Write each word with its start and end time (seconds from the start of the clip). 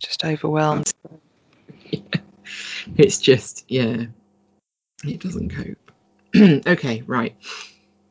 just 0.00 0.24
overwhelmed. 0.24 0.90
It's 2.96 3.18
just 3.18 3.64
yeah, 3.68 4.06
it 5.04 5.20
doesn't 5.20 5.50
cope. 5.50 5.92
okay, 6.66 7.02
right. 7.02 7.36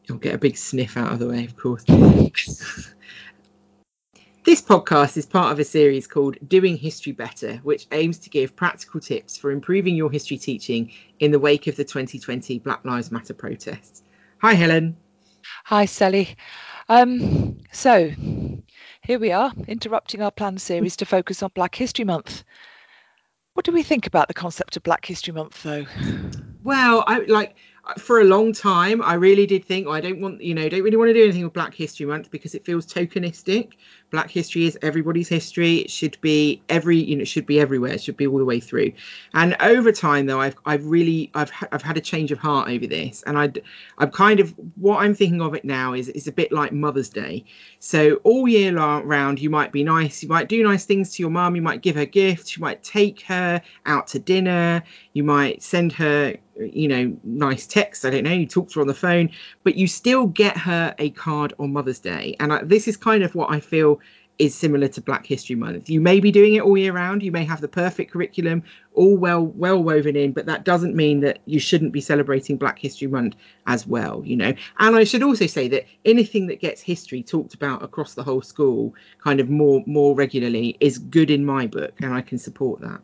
I'll 0.10 0.15
get 0.15 0.33
a 0.33 0.38
big 0.38 0.55
sniff 0.55 0.96
out 0.96 1.12
of 1.12 1.20
the 1.20 1.28
way, 1.28 1.44
of 1.44 1.57
course. 1.57 1.83
This 4.46 4.62
podcast 4.62 5.17
is 5.17 5.28
part 5.28 5.52
of 5.52 5.60
a 5.60 5.63
series 5.63 6.07
called 6.07 6.38
Doing 6.47 6.78
History 6.78 7.11
Better, 7.11 7.57
which 7.57 7.86
aims 7.91 8.17
to 8.19 8.29
give 8.31 8.55
practical 8.55 8.99
tips 8.99 9.37
for 9.37 9.51
improving 9.51 9.95
your 9.95 10.09
history 10.09 10.37
teaching 10.37 10.91
in 11.19 11.31
the 11.31 11.37
wake 11.37 11.67
of 11.67 11.75
the 11.75 11.83
2020 11.83 12.57
Black 12.59 12.83
Lives 12.83 13.11
Matter 13.11 13.35
protests. 13.35 14.01
Hi, 14.41 14.53
Helen. 14.53 14.95
Hi, 15.65 15.85
Sally. 15.85 16.35
Um, 16.87 17.57
so, 17.71 18.09
here 19.10 19.18
we 19.18 19.32
are, 19.32 19.52
interrupting 19.68 20.21
our 20.21 20.30
planned 20.30 20.62
series 20.62 20.96
to 20.96 21.04
focus 21.04 21.41
on 21.41 21.50
Black 21.55 21.73
History 21.73 22.05
Month. 22.05 22.44
What 23.55 23.66
do 23.66 23.72
we 23.72 23.81
think 23.81 24.05
about 24.05 24.27
the 24.27 24.36
concept 24.36 24.77
of 24.77 24.84
Black 24.84 25.04
History 25.04 25.34
Month, 25.34 25.63
though? 25.63 25.88
Well, 26.63 27.04
I 27.08 27.22
like 27.22 27.55
for 27.98 28.22
a 28.22 28.23
long 28.23 28.53
time 28.53 29.02
I 29.02 29.16
really 29.16 29.48
did 29.48 29.66
think 29.66 29.88
oh, 29.88 29.91
I 29.91 30.00
don't 30.00 30.22
want 30.22 30.41
you 30.44 30.53
know 30.53 30.70
don't 30.70 30.84
really 30.84 30.95
want 30.95 31.09
to 31.09 31.14
do 31.16 31.23
anything 31.23 31.44
with 31.44 31.53
Black 31.53 31.73
History 31.73 32.05
Month 32.05 32.30
because 32.30 32.53
it 32.53 32.66
feels 32.66 32.86
tokenistic. 32.86 33.72
Black 34.12 34.30
history 34.30 34.66
is 34.66 34.77
everybody's 34.81 35.27
history. 35.27 35.77
It 35.77 35.91
should 35.91 36.20
be 36.22 36.62
every 36.70 36.98
you 36.98 37.16
know 37.16 37.22
it 37.22 37.27
should 37.27 37.45
be 37.45 37.59
everywhere. 37.59 37.94
It 37.94 38.02
should 38.02 38.17
be 38.17 38.27
all 38.27 38.38
the 38.38 38.45
way 38.45 38.59
through. 38.59 38.94
And 39.34 39.55
over 39.59 39.91
time 39.91 40.26
though 40.26 40.41
I've 40.41 40.55
I've 40.66 40.86
really 40.86 41.30
I've 41.34 41.52
I've 41.72 41.81
had 41.81 41.98
a 41.98 42.02
change 42.02 42.31
of 42.31 42.40
heart 42.40 42.70
over 42.70 42.88
this 42.88 43.23
and 43.23 43.38
I 43.38 43.52
I'm 43.98 44.12
kind 44.12 44.40
of 44.40 44.53
what 44.76 45.00
I'm 45.00 45.14
thinking 45.14 45.41
of 45.41 45.53
it 45.53 45.66
now 45.66 45.94
is 45.94 46.09
is 46.09 46.27
a 46.27 46.31
bit 46.31 46.52
like 46.52 46.72
Mother's 46.72 47.09
Day. 47.09 47.45
So 47.80 48.16
all 48.23 48.48
year 48.48 48.73
round 48.76 49.40
you 49.40 49.50
might 49.50 49.72
be 49.72 49.84
nice, 49.84 50.23
you 50.23 50.30
might 50.30 50.50
do 50.50 50.64
nice 50.64 50.86
things 50.86 51.16
to 51.16 51.23
your 51.23 51.30
mum, 51.31 51.55
you 51.55 51.62
might 51.62 51.81
give 51.81 51.95
her 51.95 52.05
gifts, 52.05 52.55
you 52.58 52.62
might 52.62 52.84
take 52.84 53.22
her 53.22 53.62
out 53.86 54.08
to 54.08 54.20
dinner, 54.20 54.84
you 55.14 55.23
might 55.23 55.61
send 55.61 55.94
her 55.94 56.36
you 56.59 56.88
know 56.88 57.16
nice 57.23 57.66
texts 57.66 58.03
i 58.03 58.09
don't 58.09 58.23
know 58.23 58.31
you 58.31 58.45
talk 58.45 58.70
to 58.70 58.76
her 58.76 58.81
on 58.81 58.88
the 58.88 58.94
phone 58.94 59.30
but 59.64 59.76
you 59.76 59.88
still 59.88 60.26
get 60.28 60.58
her 60.58 60.94
a 61.00 61.09
card 61.11 61.53
on 61.59 61.72
mother's 61.72 62.00
day 62.00 62.36
and 62.39 62.52
I, 62.52 62.64
this 62.64 62.88
is 62.88 62.98
kind 62.98 63.23
of 63.23 63.33
what 63.33 63.50
i 63.50 63.59
feel 63.59 63.98
is 64.40 64.56
similar 64.56 64.88
to 64.88 65.02
black 65.02 65.26
history 65.26 65.56
month. 65.56 65.90
You 65.90 66.02
may 66.02 66.20
be 66.20 66.32
doing 66.32 66.56
it 66.56 66.62
all 66.62 66.78
year 66.78 66.94
round. 66.94 67.22
You 67.22 67.32
may 67.32 67.44
have 67.44 67.62
the 67.62 67.68
perfect 67.68 68.12
curriculum 68.12 68.64
all 68.94 69.16
well 69.16 69.45
well 69.45 69.82
woven 69.82 70.16
in 70.16 70.34
but 70.34 70.45
that 70.45 70.66
doesn't 70.66 70.95
mean 70.95 71.22
that 71.22 71.40
you 71.45 71.59
shouldn't 71.59 71.94
be 71.94 72.02
celebrating 72.02 72.58
black 72.58 72.78
history 72.78 73.08
month 73.08 73.36
as 73.67 73.88
well 73.88 74.22
you 74.26 74.36
know? 74.36 74.54
And 74.80 74.95
i 74.95 75.04
should 75.04 75.23
also 75.23 75.48
say 75.48 75.67
that 75.70 75.86
anything 76.06 76.48
that 76.48 76.60
gets 76.60 76.82
history 76.82 77.23
talked 77.23 77.54
about 77.54 77.84
across 77.84 78.14
the 78.14 78.23
whole 78.23 78.42
school 78.42 78.94
kind 79.23 79.40
of 79.40 79.50
more 79.50 79.84
more 79.86 80.16
regularly 80.16 80.76
is 80.80 80.98
good 80.98 81.30
in 81.30 81.45
my 81.45 81.67
book 81.67 81.94
and 82.02 82.14
i 82.14 82.22
can 82.22 82.38
support 82.38 82.82
that 82.82 83.00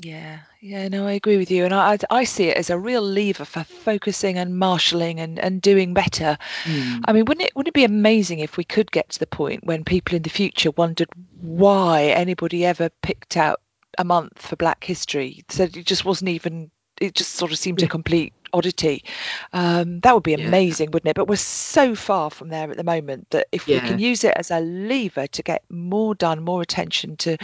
yeah, 0.00 0.40
yeah, 0.60 0.88
no, 0.88 1.06
I 1.06 1.12
agree 1.12 1.36
with 1.36 1.50
you, 1.50 1.64
and 1.64 1.74
I 1.74 1.98
I 2.10 2.24
see 2.24 2.48
it 2.48 2.56
as 2.56 2.70
a 2.70 2.78
real 2.78 3.02
lever 3.02 3.44
for 3.44 3.64
focusing 3.64 4.38
and 4.38 4.58
marshalling 4.58 5.20
and 5.20 5.38
and 5.38 5.60
doing 5.60 5.94
better. 5.94 6.38
Mm. 6.64 7.02
I 7.04 7.12
mean, 7.12 7.24
wouldn't 7.26 7.46
it 7.46 7.56
wouldn't 7.56 7.68
it 7.68 7.74
be 7.74 7.84
amazing 7.84 8.40
if 8.40 8.56
we 8.56 8.64
could 8.64 8.90
get 8.90 9.10
to 9.10 9.18
the 9.18 9.26
point 9.26 9.64
when 9.64 9.84
people 9.84 10.16
in 10.16 10.22
the 10.22 10.30
future 10.30 10.70
wondered 10.72 11.08
why 11.40 12.04
anybody 12.04 12.64
ever 12.64 12.90
picked 13.02 13.36
out 13.36 13.60
a 13.98 14.04
month 14.04 14.42
for 14.42 14.56
Black 14.56 14.84
History? 14.84 15.44
So 15.50 15.64
it 15.64 15.86
just 15.86 16.04
wasn't 16.04 16.30
even. 16.30 16.70
It 17.00 17.14
just 17.14 17.32
sort 17.32 17.50
of 17.50 17.58
seemed 17.58 17.82
a 17.82 17.88
complete 17.88 18.32
oddity. 18.54 19.04
Um, 19.52 20.00
that 20.00 20.14
would 20.14 20.22
be 20.22 20.32
Yeah. 20.32 20.46
amazing, 20.46 20.90
wouldn't 20.92 21.10
it? 21.10 21.16
But 21.16 21.28
we're 21.28 21.36
so 21.36 21.94
far 21.94 22.30
from 22.30 22.48
there 22.48 22.70
at 22.70 22.76
the 22.76 22.84
moment 22.84 23.28
that 23.30 23.48
if 23.52 23.66
we 23.66 23.80
can 23.80 23.98
use 23.98 24.24
it 24.24 24.34
as 24.36 24.50
a 24.50 24.60
lever 24.60 25.26
to 25.26 25.42
get 25.42 25.62
more 25.70 26.14
done, 26.14 26.44
more 26.44 26.62
attention 26.62 27.16
to 27.18 27.36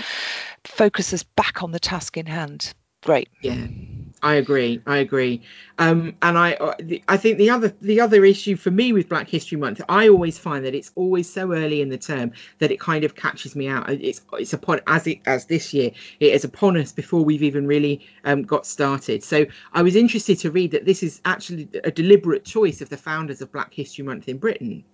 focus 0.64 1.12
us 1.12 1.22
back 1.22 1.62
on 1.62 1.72
the 1.72 1.80
task 1.80 2.16
in 2.16 2.26
hand, 2.26 2.72
great. 3.02 3.28
Yeah, 3.42 3.66
I 4.22 4.34
agree. 4.34 4.82
I 4.86 4.98
agree. 4.98 5.40
Um, 5.78 6.14
and 6.20 6.36
I, 6.36 6.52
uh, 6.54 6.74
I 7.08 7.16
think 7.16 7.38
the 7.38 7.50
other, 7.50 7.72
the 7.80 8.00
other 8.02 8.24
issue 8.24 8.56
for 8.56 8.70
me 8.70 8.92
with 8.92 9.08
Black 9.08 9.28
History 9.28 9.56
Month, 9.56 9.80
I 9.88 10.08
always 10.08 10.36
find 10.36 10.64
that 10.66 10.74
it's 10.74 10.92
always 10.94 11.30
so 11.30 11.52
early 11.54 11.80
in 11.80 11.88
the 11.88 11.96
term 11.96 12.32
that 12.58 12.70
it 12.70 12.78
kind 12.78 13.04
of 13.04 13.14
catches 13.14 13.56
me 13.56 13.66
out. 13.66 13.88
It's, 13.88 14.20
it's 14.34 14.52
upon 14.52 14.80
as 14.86 15.06
it 15.06 15.20
as 15.24 15.46
this 15.46 15.72
year, 15.72 15.92
it 16.20 16.34
is 16.34 16.44
upon 16.44 16.76
us 16.76 16.92
before 16.92 17.24
we've 17.24 17.42
even 17.42 17.66
really 17.66 18.06
um, 18.24 18.42
got 18.42 18.66
started. 18.66 19.24
So 19.24 19.46
I 19.72 19.82
was 19.82 19.96
interested 19.96 20.38
to 20.40 20.50
read 20.50 20.72
that 20.72 20.84
this 20.84 21.02
is 21.02 21.22
actually 21.24 21.68
a 21.82 21.90
deliberate 21.90 22.44
choice 22.44 22.82
of 22.82 22.90
the 22.90 22.98
founders 22.98 23.40
of 23.40 23.50
Black 23.52 23.72
History 23.72 24.04
Month 24.04 24.28
in 24.28 24.36
Britain. 24.36 24.84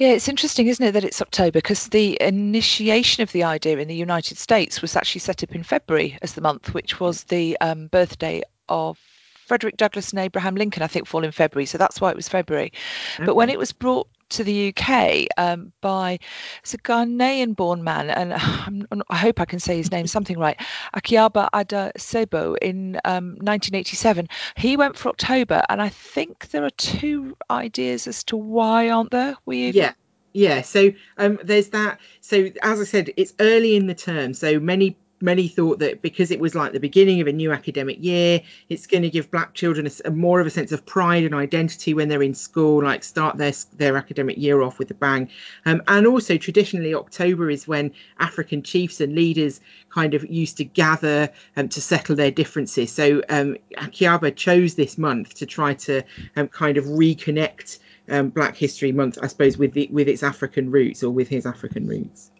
Yeah, 0.00 0.12
it's 0.12 0.28
interesting, 0.28 0.68
isn't 0.68 0.82
it, 0.82 0.92
that 0.92 1.04
it's 1.04 1.20
October 1.20 1.58
because 1.58 1.88
the 1.88 2.16
initiation 2.22 3.22
of 3.22 3.32
the 3.32 3.44
idea 3.44 3.76
in 3.76 3.86
the 3.86 3.94
United 3.94 4.38
States 4.38 4.80
was 4.80 4.96
actually 4.96 5.18
set 5.18 5.42
up 5.42 5.54
in 5.54 5.62
February 5.62 6.16
as 6.22 6.32
the 6.32 6.40
month, 6.40 6.72
which 6.72 6.98
was 6.98 7.24
the 7.24 7.58
um, 7.60 7.88
birthday 7.88 8.40
of 8.70 8.98
Frederick 9.46 9.76
Douglass 9.76 10.12
and 10.12 10.20
Abraham 10.20 10.54
Lincoln, 10.54 10.82
I 10.82 10.86
think, 10.86 11.06
fall 11.06 11.22
in 11.22 11.32
February. 11.32 11.66
So 11.66 11.76
that's 11.76 12.00
why 12.00 12.08
it 12.08 12.16
was 12.16 12.30
February. 12.30 12.72
But 13.18 13.34
when 13.34 13.50
it 13.50 13.58
was 13.58 13.72
brought 13.72 14.08
to 14.30 14.44
the 14.44 14.74
UK 14.74 15.26
um, 15.36 15.72
by 15.80 16.18
it's 16.62 16.74
a 16.74 16.78
Ghanaian 16.78 17.54
born 17.54 17.84
man, 17.84 18.10
and 18.10 18.32
I'm, 18.36 18.86
I 19.08 19.16
hope 19.16 19.40
I 19.40 19.44
can 19.44 19.60
say 19.60 19.76
his 19.76 19.90
name 19.90 20.06
something 20.06 20.38
right, 20.38 20.58
Akyaaba 20.94 21.50
Addai-Sebo 21.52 22.56
in 22.60 22.96
um, 23.04 23.36
1987. 23.40 24.28
He 24.56 24.76
went 24.76 24.96
for 24.96 25.10
October, 25.10 25.62
and 25.68 25.80
I 25.80 25.88
think 25.88 26.50
there 26.50 26.64
are 26.64 26.70
two 26.70 27.36
ideas 27.50 28.06
as 28.06 28.24
to 28.24 28.36
why, 28.36 28.90
aren't 28.90 29.10
there? 29.10 29.36
We 29.46 29.70
Yeah. 29.70 29.92
Yeah, 30.32 30.62
so 30.62 30.92
um, 31.18 31.40
there's 31.42 31.70
that. 31.70 31.98
So 32.20 32.50
as 32.62 32.80
I 32.80 32.84
said, 32.84 33.10
it's 33.16 33.34
early 33.40 33.74
in 33.74 33.88
the 33.88 33.96
term, 33.96 34.32
so 34.32 34.60
many 34.60 34.96
many 35.20 35.48
thought 35.48 35.80
that 35.80 36.02
because 36.02 36.30
it 36.30 36.40
was 36.40 36.54
like 36.54 36.72
the 36.72 36.80
beginning 36.80 37.20
of 37.20 37.26
a 37.26 37.32
new 37.32 37.52
academic 37.52 38.02
year, 38.02 38.40
it's 38.68 38.86
going 38.86 39.02
to 39.02 39.10
give 39.10 39.30
black 39.30 39.54
children 39.54 39.86
a, 39.86 40.08
a 40.08 40.10
more 40.10 40.40
of 40.40 40.46
a 40.46 40.50
sense 40.50 40.72
of 40.72 40.86
pride 40.86 41.24
and 41.24 41.34
identity 41.34 41.94
when 41.94 42.08
they're 42.08 42.22
in 42.22 42.34
school, 42.34 42.82
like 42.82 43.04
start 43.04 43.36
their 43.36 43.52
their 43.76 43.96
academic 43.96 44.38
year 44.38 44.62
off 44.62 44.78
with 44.78 44.90
a 44.90 44.94
bang. 44.94 45.28
Um, 45.66 45.82
and 45.86 46.06
also 46.06 46.36
traditionally, 46.36 46.94
October 46.94 47.50
is 47.50 47.68
when 47.68 47.92
African 48.18 48.62
chiefs 48.62 49.00
and 49.00 49.14
leaders 49.14 49.60
kind 49.90 50.14
of 50.14 50.28
used 50.28 50.58
to 50.58 50.64
gather 50.64 51.30
um, 51.56 51.68
to 51.68 51.80
settle 51.80 52.16
their 52.16 52.30
differences. 52.30 52.92
So 52.92 53.22
um, 53.28 53.56
Akyaaba 53.76 54.34
chose 54.34 54.74
this 54.74 54.96
month 54.96 55.34
to 55.34 55.46
try 55.46 55.74
to 55.74 56.02
um, 56.36 56.48
kind 56.48 56.76
of 56.76 56.84
reconnect 56.84 57.78
um, 58.08 58.28
Black 58.30 58.56
History 58.56 58.92
Month, 58.92 59.18
I 59.22 59.26
suppose, 59.28 59.56
with 59.56 59.72
the 59.72 59.88
with 59.90 60.08
its 60.08 60.22
African 60.22 60.70
roots 60.70 61.02
or 61.02 61.10
with 61.10 61.28
his 61.28 61.46
African 61.46 61.86
roots. 61.86 62.30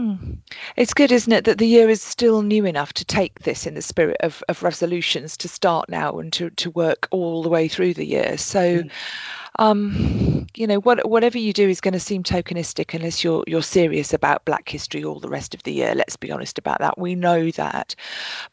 Mm. 0.00 0.38
It's 0.76 0.94
good, 0.94 1.12
isn't 1.12 1.32
it, 1.32 1.44
that 1.44 1.58
the 1.58 1.66
year 1.66 1.90
is 1.90 2.00
still 2.00 2.40
new 2.40 2.64
enough 2.64 2.94
to 2.94 3.04
take 3.04 3.40
this 3.40 3.66
in 3.66 3.74
the 3.74 3.82
spirit 3.82 4.16
of, 4.20 4.42
of 4.48 4.62
resolutions 4.62 5.36
to 5.38 5.48
start 5.48 5.90
now 5.90 6.18
and 6.18 6.32
to, 6.34 6.48
to 6.50 6.70
work 6.70 7.06
all 7.10 7.42
the 7.42 7.50
way 7.50 7.68
through 7.68 7.94
the 7.94 8.06
year. 8.06 8.38
So, 8.38 8.84
Mm. 8.84 8.90
um, 9.58 10.46
you 10.54 10.66
know, 10.66 10.80
what, 10.80 11.06
whatever 11.08 11.36
you 11.36 11.52
do 11.52 11.68
is 11.68 11.82
going 11.82 11.92
to 11.92 12.00
seem 12.00 12.22
tokenistic 12.22 12.94
unless 12.94 13.22
you're 13.22 13.44
you're 13.46 13.62
serious 13.62 14.14
about 14.14 14.44
Black 14.46 14.68
history 14.68 15.04
all 15.04 15.20
the 15.20 15.28
rest 15.28 15.54
of 15.54 15.62
the 15.64 15.72
year. 15.72 15.94
Let's 15.94 16.16
be 16.16 16.32
honest 16.32 16.58
about 16.58 16.78
that. 16.78 16.96
We 16.98 17.14
know 17.14 17.50
that, 17.52 17.94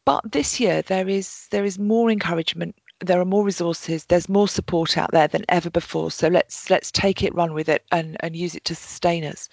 but 0.04 0.30
this 0.30 0.60
year 0.60 0.82
there 0.82 1.08
is 1.08 1.48
there 1.52 1.64
is 1.64 1.80
more 1.80 2.12
encouragement 2.12 2.76
there 3.00 3.22
are 3.22 3.26
more 3.26 3.46
resources 3.46 4.06
there's 4.06 4.28
more 4.28 4.48
support 4.48 4.98
out 4.98 5.12
there 5.12 5.28
than 5.28 5.46
ever 5.50 5.70
before 5.70 6.10
so 6.10 6.30
let's 6.30 6.72
let's 6.72 6.92
take 6.92 7.22
it 7.24 7.36
run 7.36 7.54
with 7.54 7.70
it 7.70 7.84
and 7.92 8.18
and 8.22 8.36
use 8.36 8.56
it 8.56 8.66
to 8.66 8.74
sustain 8.74 9.24
us 9.24 9.50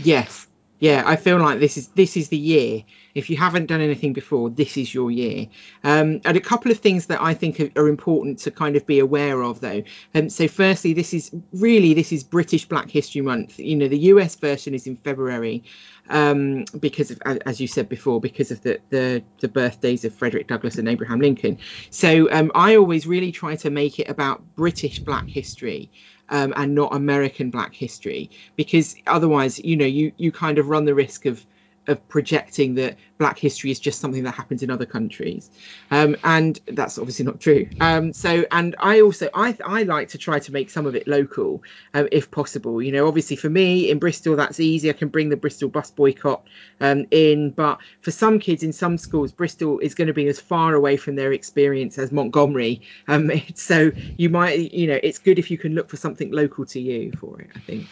Yes, 0.00 0.47
yeah, 0.80 1.02
I 1.04 1.16
feel 1.16 1.38
like 1.38 1.58
this 1.58 1.76
is 1.76 1.88
this 1.88 2.16
is 2.16 2.28
the 2.28 2.36
year. 2.36 2.84
If 3.14 3.28
you 3.28 3.36
haven't 3.36 3.66
done 3.66 3.80
anything 3.80 4.12
before, 4.12 4.48
this 4.48 4.76
is 4.76 4.94
your 4.94 5.10
year. 5.10 5.48
Um, 5.82 6.20
and 6.24 6.36
a 6.36 6.40
couple 6.40 6.70
of 6.70 6.78
things 6.78 7.06
that 7.06 7.20
I 7.20 7.34
think 7.34 7.58
are, 7.58 7.70
are 7.74 7.88
important 7.88 8.38
to 8.40 8.52
kind 8.52 8.76
of 8.76 8.86
be 8.86 9.00
aware 9.00 9.42
of, 9.42 9.60
though. 9.60 9.82
Um, 10.14 10.28
so, 10.28 10.46
firstly, 10.46 10.92
this 10.92 11.12
is 11.12 11.32
really 11.52 11.94
this 11.94 12.12
is 12.12 12.22
British 12.22 12.64
Black 12.64 12.88
History 12.88 13.22
Month. 13.22 13.58
You 13.58 13.74
know, 13.74 13.88
the 13.88 13.98
US 13.98 14.36
version 14.36 14.72
is 14.72 14.86
in 14.86 14.96
February 14.96 15.64
um, 16.10 16.64
because 16.78 17.10
of, 17.10 17.20
as 17.24 17.60
you 17.60 17.66
said 17.66 17.88
before, 17.88 18.20
because 18.20 18.52
of 18.52 18.60
the 18.62 18.78
the, 18.90 19.24
the 19.40 19.48
birthdays 19.48 20.04
of 20.04 20.14
Frederick 20.14 20.46
Douglass 20.46 20.78
and 20.78 20.88
Abraham 20.88 21.18
Lincoln. 21.20 21.58
So, 21.90 22.30
um, 22.30 22.52
I 22.54 22.76
always 22.76 23.04
really 23.04 23.32
try 23.32 23.56
to 23.56 23.70
make 23.70 23.98
it 23.98 24.08
about 24.08 24.42
British 24.54 25.00
Black 25.00 25.28
history. 25.28 25.90
Um, 26.30 26.52
and 26.56 26.74
not 26.74 26.94
American 26.94 27.50
Black 27.50 27.74
history, 27.74 28.30
because 28.56 28.94
otherwise, 29.06 29.58
you 29.60 29.76
know, 29.76 29.86
you 29.86 30.12
you 30.18 30.30
kind 30.30 30.58
of 30.58 30.68
run 30.68 30.84
the 30.84 30.94
risk 30.94 31.24
of 31.26 31.46
of 31.88 32.06
projecting 32.08 32.74
that 32.76 32.96
Black 33.18 33.38
history 33.38 33.72
is 33.72 33.80
just 33.80 34.00
something 34.00 34.22
that 34.22 34.34
happens 34.34 34.62
in 34.62 34.70
other 34.70 34.86
countries, 34.86 35.50
um, 35.90 36.16
and 36.22 36.60
that's 36.68 36.98
obviously 36.98 37.24
not 37.24 37.40
true. 37.40 37.68
Um, 37.80 38.12
so, 38.12 38.44
and 38.52 38.76
I 38.78 39.00
also 39.00 39.28
I 39.34 39.56
I 39.64 39.82
like 39.82 40.10
to 40.10 40.18
try 40.18 40.38
to 40.38 40.52
make 40.52 40.70
some 40.70 40.86
of 40.86 40.94
it 40.94 41.08
local, 41.08 41.62
um, 41.94 42.08
if 42.12 42.30
possible. 42.30 42.80
You 42.80 42.92
know, 42.92 43.08
obviously 43.08 43.34
for 43.34 43.50
me 43.50 43.90
in 43.90 43.98
Bristol 43.98 44.36
that's 44.36 44.60
easy. 44.60 44.88
I 44.88 44.92
can 44.92 45.08
bring 45.08 45.30
the 45.30 45.36
Bristol 45.36 45.68
bus 45.68 45.90
boycott 45.90 46.44
um, 46.80 47.06
in, 47.10 47.50
but 47.50 47.78
for 48.02 48.12
some 48.12 48.38
kids 48.38 48.62
in 48.62 48.72
some 48.72 48.98
schools, 48.98 49.32
Bristol 49.32 49.80
is 49.80 49.94
going 49.94 50.08
to 50.08 50.14
be 50.14 50.28
as 50.28 50.38
far 50.38 50.74
away 50.74 50.96
from 50.96 51.16
their 51.16 51.32
experience 51.32 51.98
as 51.98 52.12
Montgomery. 52.12 52.82
Um, 53.08 53.30
so 53.54 53.90
you 54.16 54.28
might, 54.28 54.72
you 54.72 54.86
know, 54.86 54.98
it's 55.02 55.18
good 55.18 55.38
if 55.38 55.50
you 55.50 55.58
can 55.58 55.74
look 55.74 55.88
for 55.88 55.96
something 55.96 56.30
local 56.30 56.66
to 56.66 56.80
you 56.80 57.12
for 57.12 57.40
it. 57.40 57.50
I 57.54 57.58
think. 57.60 57.86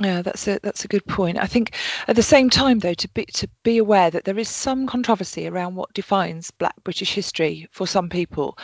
Yeah, 0.00 0.22
that's 0.22 0.48
a 0.48 0.58
that's 0.60 0.84
a 0.84 0.88
good 0.88 1.06
point. 1.06 1.38
I 1.38 1.46
think 1.46 1.72
at 2.08 2.16
the 2.16 2.22
same 2.22 2.50
time, 2.50 2.80
though, 2.80 2.94
to 2.94 3.08
be 3.10 3.26
to 3.26 3.48
be 3.62 3.78
aware 3.78 4.10
that 4.10 4.24
there 4.24 4.38
is 4.38 4.48
some 4.48 4.86
controversy 4.88 5.46
around 5.46 5.76
what 5.76 5.92
defines 5.94 6.50
Black 6.50 6.74
British 6.82 7.14
history 7.14 7.68
for 7.70 7.86
some 7.86 8.08
people. 8.08 8.58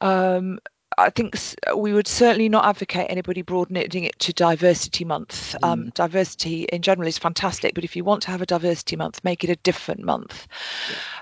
Um, 0.00 0.58
I 0.98 1.10
think 1.10 1.38
we 1.76 1.92
would 1.92 2.08
certainly 2.08 2.48
not 2.48 2.66
advocate 2.66 3.06
anybody 3.08 3.42
broadening 3.42 4.04
it 4.04 4.18
to 4.18 4.32
diversity 4.32 5.04
month. 5.04 5.54
Um, 5.62 5.84
Mm. 5.86 5.94
diversity 5.94 6.64
in 6.64 6.82
general 6.82 7.08
is 7.08 7.16
fantastic, 7.16 7.74
but 7.74 7.84
if 7.84 7.96
you 7.96 8.04
want 8.04 8.22
to 8.24 8.30
have 8.30 8.42
a 8.42 8.46
diversity 8.46 8.96
month, 8.96 9.22
make 9.24 9.42
it 9.44 9.50
a 9.50 9.56
different 9.56 10.02
month. 10.02 10.46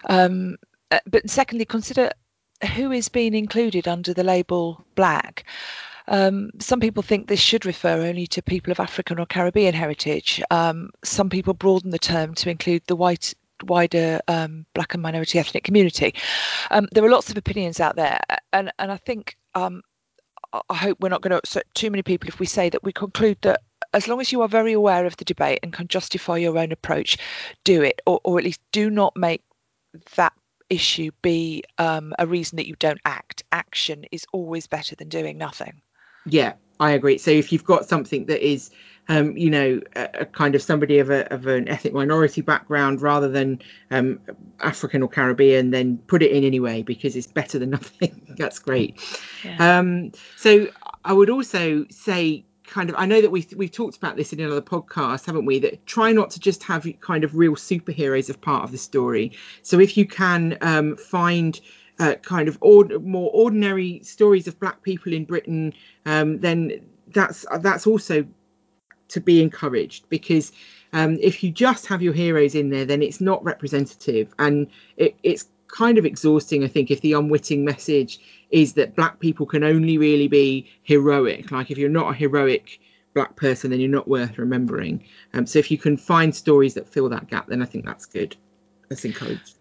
Yeah. 0.09 0.25
Um, 0.25 0.57
uh, 0.91 0.99
but 1.07 1.29
secondly, 1.31 1.67
consider 1.67 2.11
who 2.75 2.91
is 2.93 3.09
being 3.09 3.35
included 3.35 3.87
under 3.87 4.13
the 4.13 4.25
label 4.25 4.85
Black. 4.97 5.45
Um, 6.11 6.51
some 6.59 6.81
people 6.81 7.03
think 7.03 7.27
this 7.27 7.41
should 7.41 7.65
refer 7.65 8.03
only 8.03 8.27
to 8.29 8.43
people 8.43 8.71
of 8.73 8.81
African 8.81 9.19
or 9.19 9.27
Caribbean 9.27 9.75
heritage. 9.75 10.43
Um, 10.51 10.91
some 11.05 11.31
people 11.31 11.55
broaden 11.55 11.91
the 11.91 11.99
term 11.99 12.35
to 12.35 12.51
include 12.51 12.83
the 12.87 12.97
white 12.97 13.33
wider 13.65 14.21
um, 14.27 14.67
black 14.75 14.95
and 14.95 15.03
minority 15.03 15.39
ethnic 15.39 15.65
community. 15.65 16.15
Um, 16.71 16.89
there 16.93 17.05
are 17.05 17.11
lots 17.11 17.31
of 17.31 17.37
opinions 17.37 17.81
out 17.81 17.97
there, 17.97 18.21
and 18.53 18.73
and 18.79 18.91
I 18.91 18.97
think 18.97 19.37
um, 19.55 19.83
I 20.69 20.75
hope 20.75 20.99
we're 21.01 21.09
not 21.11 21.23
going 21.23 21.31
to 21.31 21.39
upset 21.39 21.67
too 21.75 21.91
many 21.91 22.03
people 22.03 22.29
if 22.29 22.41
we 22.41 22.47
say 22.47 22.69
that 22.71 22.83
we 22.83 22.93
conclude 22.93 23.39
that 23.43 23.63
as 23.93 24.09
long 24.09 24.21
as 24.21 24.33
you 24.33 24.43
are 24.43 24.49
very 24.49 24.73
aware 24.73 25.07
of 25.07 25.17
the 25.17 25.25
debate 25.25 25.61
and 25.63 25.73
can 25.73 25.89
justify 25.89 26.37
your 26.37 26.59
own 26.59 26.73
approach, 26.73 27.19
do 27.65 27.83
it, 27.83 28.01
or, 28.07 28.21
or 28.25 28.39
at 28.39 28.45
least 28.45 28.61
do 28.73 28.91
not 28.91 29.17
make 29.17 29.43
that 30.17 30.33
issue 30.69 31.11
be 31.23 31.65
um, 31.79 32.15
a 32.19 32.27
reason 32.27 32.57
that 32.57 32.69
you 32.69 32.77
don't 32.79 33.01
act. 33.05 33.43
Action 33.53 34.05
is 34.13 34.27
always 34.33 34.67
better 34.67 34.95
than 34.97 35.09
doing 35.09 35.37
nothing. 35.37 35.83
Yeah, 36.27 36.55
I 36.79 36.93
agree. 36.93 37.19
So 37.19 37.31
if 37.31 37.53
you've 37.53 37.65
got 37.65 37.89
something 37.89 38.27
that 38.27 38.47
is, 38.47 38.71
um, 39.09 39.37
you 39.37 39.51
know, 39.51 39.81
a, 39.97 40.09
a, 40.21 40.25
kind 40.27 40.55
of 40.55 40.63
somebody 40.63 40.99
of 40.99 41.11
a 41.11 41.33
of 41.33 41.47
an 41.47 41.69
ethnic 41.69 41.93
minority 41.93 42.41
background 42.41 43.03
rather 43.03 43.29
than 43.29 43.61
um, 43.91 44.21
African 44.61 45.03
or 45.03 45.09
Caribbean, 45.09 45.71
then 45.71 45.99
put 45.99 46.23
it 46.23 46.31
in 46.31 46.45
anyway 46.45 46.83
because 46.83 47.17
it's 47.17 47.27
better 47.27 47.59
than 47.59 47.71
nothing. 47.79 48.35
That's 48.39 48.59
great. 48.59 49.01
Yeah. 49.45 49.79
Um, 49.79 50.13
so 50.37 50.69
I 51.05 51.13
would 51.13 51.31
also 51.31 51.87
say 51.91 52.45
kind 52.71 52.89
of 52.89 52.97
I 52.97 53.05
know 53.05 53.21
that 53.21 53.31
we've 53.31 53.53
we've 53.55 53.73
talked 53.73 53.97
about 53.97 54.17
this 54.17 54.33
in 54.33 54.41
another 54.41 54.63
podcast, 54.63 55.27
haven't 55.27 55.45
we? 55.45 55.59
That 55.59 55.85
try 55.87 56.13
not 56.13 56.31
to 56.33 56.41
just 56.41 56.63
have 56.65 56.87
kind 57.01 57.25
of 57.25 57.37
real 57.37 57.57
superheroes 57.57 58.31
as 58.31 58.37
part 58.37 58.65
of 58.65 58.73
the 58.73 58.79
story. 58.79 59.33
So 59.63 59.81
if 59.81 59.97
you 59.97 60.07
can 60.07 60.57
um, 60.61 60.97
find 60.97 61.61
uh, 62.01 62.15
kind 62.17 62.49
of 62.49 62.59
or, 62.61 62.85
more 63.01 63.31
ordinary 63.33 64.01
stories 64.03 64.49
of 64.49 64.59
black 64.59 64.83
people 64.83 65.13
in 65.13 65.25
Britain, 65.25 65.75
um, 66.07 66.41
then 66.41 66.81
that's 67.09 67.45
that's 67.61 67.87
also 67.87 68.27
to 69.09 69.21
be 69.21 69.43
encouraged 69.43 70.09
because 70.09 70.51
um, 70.93 71.19
if 71.21 71.45
you 71.45 71.51
just 71.51 71.87
have 71.87 72.03
your 72.03 72.15
heroes 72.15 72.55
in 72.55 72.71
there, 72.71 72.87
then 72.87 73.03
it's 73.03 73.21
not 73.21 73.45
representative 73.45 74.33
and 74.39 74.69
it, 74.97 75.15
it's 75.23 75.47
kind 75.69 75.99
of 75.99 76.07
exhausting. 76.07 76.65
I 76.65 76.69
think 76.69 76.91
if 76.91 77.01
the 77.03 77.13
unwitting 77.13 77.65
message 77.65 78.19
is 78.51 78.73
that 78.75 78.97
black 78.97 79.21
people 79.21 79.47
can 79.47 79.63
only 79.63 79.99
really 79.99 80.29
be 80.29 80.71
heroic, 80.83 81.51
like 81.51 81.71
if 81.71 81.79
you're 81.79 81.89
not 81.91 82.11
a 82.11 82.15
heroic 82.15 82.81
black 83.15 83.37
person, 83.37 83.71
then 83.71 83.81
you're 83.81 83.91
not 83.91 84.09
worth 84.09 84.39
remembering. 84.39 85.05
Um, 85.35 85.47
so 85.47 85.59
if 85.59 85.71
you 85.71 85.77
can 85.77 85.97
find 85.97 86.35
stories 86.35 86.75
that 86.75 86.89
fill 86.89 87.09
that 87.11 87.29
gap, 87.29 87.49
then 87.49 87.61
I 87.61 87.67
think 87.67 87.85
that's 87.85 88.07
good. 88.07 88.37
That's 88.89 89.05
encouraged. 89.05 89.55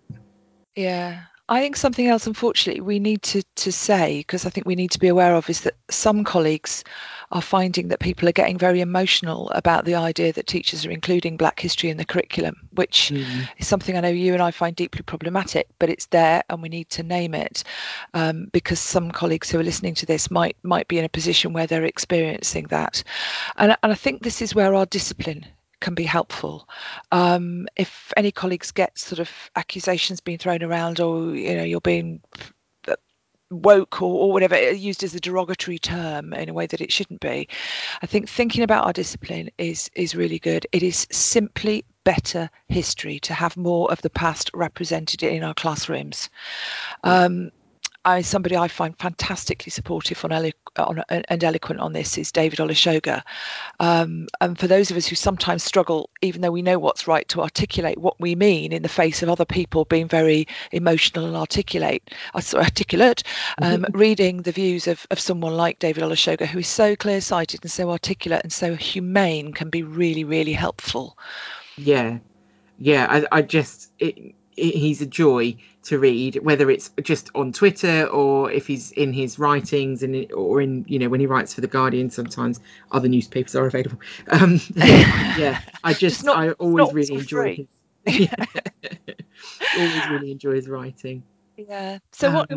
Yeah, 0.75 1.23
I 1.49 1.61
think 1.61 1.75
something 1.75 2.07
else, 2.07 2.27
unfortunately, 2.27 2.81
we 2.81 2.99
need 2.99 3.23
to, 3.23 3.41
to 3.55 3.71
say, 3.71 4.19
because 4.19 4.45
I 4.45 4.51
think 4.51 4.67
we 4.67 4.75
need 4.75 4.91
to 4.91 4.99
be 4.99 5.07
aware 5.07 5.33
of, 5.33 5.49
is 5.49 5.61
that 5.61 5.73
some 5.89 6.23
colleagues 6.23 6.83
are 7.31 7.41
finding 7.41 7.87
that 7.87 7.99
people 7.99 8.29
are 8.29 8.33
getting 8.33 8.57
very 8.57 8.81
emotional 8.81 9.49
about 9.49 9.85
the 9.85 9.95
idea 9.95 10.31
that 10.31 10.45
teachers 10.45 10.85
are 10.85 10.91
including 10.91 11.37
Black 11.37 11.59
history 11.59 11.89
in 11.89 11.97
the 11.97 12.05
curriculum, 12.05 12.55
which 12.73 13.11
mm. 13.11 13.47
is 13.57 13.67
something 13.67 13.97
I 13.97 14.01
know 14.01 14.09
you 14.09 14.33
and 14.33 14.43
I 14.43 14.51
find 14.51 14.75
deeply 14.75 15.01
problematic, 15.01 15.67
but 15.79 15.89
it's 15.89 16.05
there 16.07 16.43
and 16.49 16.61
we 16.61 16.69
need 16.69 16.89
to 16.91 17.03
name 17.03 17.33
it 17.33 17.63
um, 18.13 18.49
because 18.51 18.79
some 18.79 19.09
colleagues 19.09 19.49
who 19.49 19.59
are 19.59 19.63
listening 19.63 19.95
to 19.95 20.05
this 20.05 20.29
might 20.29 20.55
might 20.61 20.87
be 20.87 20.99
in 20.99 21.05
a 21.05 21.09
position 21.09 21.53
where 21.53 21.65
they're 21.65 21.83
experiencing 21.83 22.67
that. 22.67 23.03
And, 23.57 23.75
and 23.81 23.91
I 23.91 23.95
think 23.95 24.21
this 24.21 24.41
is 24.41 24.53
where 24.53 24.75
our 24.75 24.85
discipline 24.85 25.45
can 25.81 25.93
be 25.93 26.03
helpful. 26.03 26.67
Um, 27.11 27.67
if 27.75 28.13
any 28.17 28.31
colleagues 28.31 28.71
get 28.71 28.97
sort 28.97 29.19
of 29.19 29.29
accusations 29.55 30.19
being 30.19 30.37
thrown 30.37 30.63
around, 30.63 30.99
or 30.99 31.35
you 31.35 31.55
know, 31.55 31.63
you're 31.63 31.81
being 31.81 32.21
woke 33.51 34.01
or, 34.01 34.13
or 34.13 34.31
whatever 34.31 34.71
used 34.71 35.03
as 35.03 35.15
a 35.15 35.19
derogatory 35.19 35.79
term 35.79 36.33
in 36.33 36.49
a 36.49 36.53
way 36.53 36.67
that 36.67 36.81
it 36.81 36.91
shouldn't 36.91 37.19
be 37.19 37.47
i 38.03 38.05
think 38.05 38.29
thinking 38.29 38.61
about 38.61 38.85
our 38.85 38.93
discipline 38.93 39.49
is 39.57 39.89
is 39.95 40.15
really 40.15 40.39
good. 40.39 40.67
It 40.71 40.83
is 40.83 41.07
simply 41.11 41.83
better 42.03 42.49
history 42.67 43.19
to 43.19 43.33
have 43.33 43.57
more 43.57 43.91
of 43.91 44.01
the 44.01 44.09
past 44.09 44.49
represented 44.53 45.21
in 45.21 45.43
our 45.43 45.53
classrooms. 45.53 46.29
Um, 47.03 47.51
I, 48.09 48.21
somebody 48.21 48.57
I 48.57 48.67
find 48.67 48.97
fantastically 48.97 49.69
supportive 49.69 50.23
on, 50.25 50.31
elo- 50.31 50.51
on, 50.77 51.03
and 51.09 51.43
eloquent 51.43 51.79
on 51.79 51.93
this 51.93 52.17
is 52.17 52.31
David 52.31 52.59
Olusoga. 52.59 53.21
Um, 53.79 54.27
and 54.41 54.57
for 54.57 54.67
those 54.67 54.89
of 54.89 54.97
us 54.97 55.05
who 55.05 55.15
sometimes 55.15 55.63
struggle, 55.63 56.09
even 56.21 56.41
though 56.41 56.51
we 56.51 56.63
know 56.63 56.79
what's 56.79 57.07
right, 57.07 57.27
to 57.29 57.41
articulate 57.41 57.99
what 57.99 58.19
we 58.19 58.35
mean 58.35 58.73
in 58.73 58.81
the 58.81 58.89
face 58.89 59.21
of 59.21 59.29
other 59.29 59.45
people 59.45 59.85
being 59.85 60.07
very 60.07 60.47
emotional 60.71 61.25
and 61.25 61.35
articulate, 61.35 62.09
uh, 62.33 62.41
articulate, 62.55 63.23
um, 63.61 63.85
reading 63.91 64.41
the 64.41 64.51
views 64.51 64.87
of, 64.87 65.05
of 65.11 65.19
someone 65.19 65.55
like 65.55 65.77
David 65.77 66.03
Olusoga, 66.03 66.47
who 66.47 66.59
is 66.59 66.67
so 66.67 66.95
clear-sighted 66.95 67.59
and 67.63 67.71
so 67.71 67.91
articulate 67.91 68.41
and 68.43 68.51
so 68.51 68.75
humane, 68.75 69.53
can 69.53 69.69
be 69.69 69.83
really, 69.83 70.23
really 70.23 70.53
helpful. 70.53 71.15
Yeah, 71.77 72.17
yeah. 72.79 73.05
I, 73.07 73.37
I 73.37 73.41
just 73.43 73.91
it, 73.99 74.33
he's 74.59 75.01
a 75.01 75.05
joy 75.05 75.55
to 75.83 75.99
read, 75.99 76.35
whether 76.43 76.69
it's 76.69 76.91
just 77.01 77.29
on 77.35 77.51
Twitter 77.51 78.05
or 78.05 78.51
if 78.51 78.67
he's 78.67 78.91
in 78.91 79.13
his 79.13 79.39
writings 79.39 80.03
and 80.03 80.31
or 80.31 80.61
in 80.61 80.85
you 80.87 80.99
know 80.99 81.09
when 81.09 81.19
he 81.19 81.25
writes 81.25 81.53
for 81.53 81.61
the 81.61 81.67
Guardian. 81.67 82.09
Sometimes 82.09 82.59
other 82.91 83.07
newspapers 83.07 83.55
are 83.55 83.65
available. 83.65 83.99
Um, 84.27 84.59
yeah, 84.75 85.61
I 85.83 85.93
just, 85.93 86.23
not, 86.23 86.37
I 86.37 86.51
always 86.51 86.93
really 86.93 87.15
enjoy 87.15 87.55
his. 87.55 87.67
Yeah. 88.19 88.33
always 89.77 90.09
really 90.09 90.31
enjoy 90.31 90.55
his 90.55 90.67
writing. 90.67 91.23
Yeah. 91.57 91.99
So 92.11 92.29
um, 92.29 92.33
what 92.33 92.49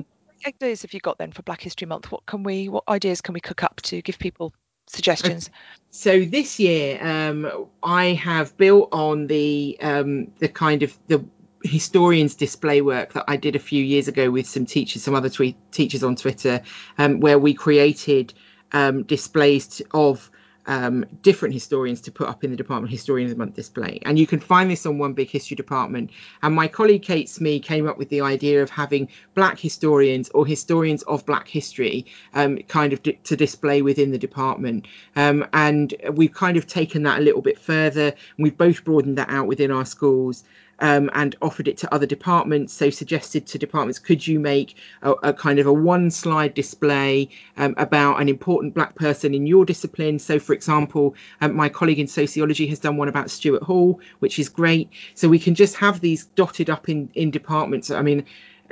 ideas 0.46 0.82
have 0.82 0.92
you 0.92 1.00
got 1.00 1.18
then 1.18 1.32
for 1.32 1.42
Black 1.42 1.60
History 1.60 1.86
Month? 1.86 2.10
What 2.10 2.26
can 2.26 2.42
we, 2.42 2.68
what 2.68 2.84
ideas 2.88 3.20
can 3.20 3.34
we 3.34 3.40
cook 3.40 3.62
up 3.62 3.80
to 3.82 4.02
give 4.02 4.18
people 4.18 4.52
suggestions? 4.86 5.50
So 5.90 6.24
this 6.24 6.58
year, 6.58 7.04
um, 7.04 7.68
I 7.82 8.14
have 8.14 8.56
built 8.56 8.88
on 8.92 9.26
the 9.26 9.76
um, 9.80 10.32
the 10.38 10.48
kind 10.48 10.82
of 10.82 10.96
the 11.08 11.24
historians 11.64 12.34
display 12.34 12.80
work 12.80 13.12
that 13.14 13.24
I 13.28 13.36
did 13.36 13.56
a 13.56 13.60
few 13.60 13.82
years 13.82 14.08
ago 14.08 14.30
with 14.30 14.46
some 14.46 14.66
teachers, 14.66 15.02
some 15.02 15.14
other 15.14 15.30
teachers 15.70 16.02
on 16.02 16.16
Twitter, 16.16 16.62
um, 16.98 17.20
where 17.20 17.38
we 17.38 17.54
created 17.54 18.34
um, 18.72 19.02
displays 19.04 19.82
of 19.92 20.30
um, 20.66 21.04
different 21.22 21.54
historians 21.54 22.00
to 22.02 22.12
put 22.12 22.28
up 22.28 22.44
in 22.44 22.50
the 22.50 22.56
Department 22.56 22.90
Historian 22.90 23.28
of 23.30 23.36
the 23.36 23.38
Month 23.38 23.54
display. 23.54 23.98
And 24.02 24.18
you 24.18 24.26
can 24.26 24.40
find 24.40 24.70
this 24.70 24.86
on 24.86 24.98
One 24.98 25.12
Big 25.12 25.28
History 25.28 25.56
Department. 25.56 26.10
And 26.42 26.54
my 26.54 26.68
colleague 26.68 27.02
Kate 27.02 27.28
Smee 27.28 27.60
came 27.60 27.88
up 27.88 27.98
with 27.98 28.08
the 28.10 28.20
idea 28.20 28.62
of 28.62 28.70
having 28.70 29.08
Black 29.34 29.58
historians 29.58 30.28
or 30.30 30.46
historians 30.46 31.02
of 31.02 31.26
Black 31.26 31.48
history 31.48 32.06
um, 32.34 32.58
kind 32.68 32.92
of 32.92 33.02
to 33.02 33.36
display 33.36 33.82
within 33.82 34.12
the 34.12 34.18
department. 34.18 34.86
Um, 35.16 35.46
and 35.52 35.94
we've 36.12 36.32
kind 36.32 36.56
of 36.56 36.66
taken 36.66 37.02
that 37.04 37.18
a 37.18 37.22
little 37.22 37.42
bit 37.42 37.58
further. 37.58 38.14
We've 38.38 38.56
both 38.56 38.84
broadened 38.84 39.18
that 39.18 39.30
out 39.30 39.46
within 39.46 39.70
our 39.70 39.84
schools 39.84 40.44
um, 40.82 41.08
and 41.14 41.36
offered 41.40 41.68
it 41.68 41.78
to 41.78 41.94
other 41.94 42.06
departments. 42.06 42.74
So 42.74 42.90
suggested 42.90 43.46
to 43.46 43.58
departments, 43.58 44.00
could 44.00 44.26
you 44.26 44.40
make 44.40 44.76
a, 45.00 45.12
a 45.12 45.32
kind 45.32 45.60
of 45.60 45.66
a 45.66 45.72
one 45.72 46.10
slide 46.10 46.54
display 46.54 47.30
um, 47.56 47.74
about 47.78 48.20
an 48.20 48.28
important 48.28 48.74
black 48.74 48.96
person 48.96 49.32
in 49.32 49.46
your 49.46 49.64
discipline? 49.64 50.18
So 50.18 50.38
for 50.40 50.52
example, 50.52 51.14
um, 51.40 51.54
my 51.54 51.68
colleague 51.68 52.00
in 52.00 52.08
sociology 52.08 52.66
has 52.66 52.80
done 52.80 52.96
one 52.96 53.08
about 53.08 53.30
Stuart 53.30 53.62
Hall, 53.62 54.00
which 54.18 54.38
is 54.40 54.48
great. 54.48 54.90
So 55.14 55.28
we 55.28 55.38
can 55.38 55.54
just 55.54 55.76
have 55.76 56.00
these 56.00 56.26
dotted 56.26 56.68
up 56.68 56.88
in, 56.88 57.10
in 57.14 57.30
departments. 57.30 57.90
I 57.90 58.02
mean, 58.02 58.26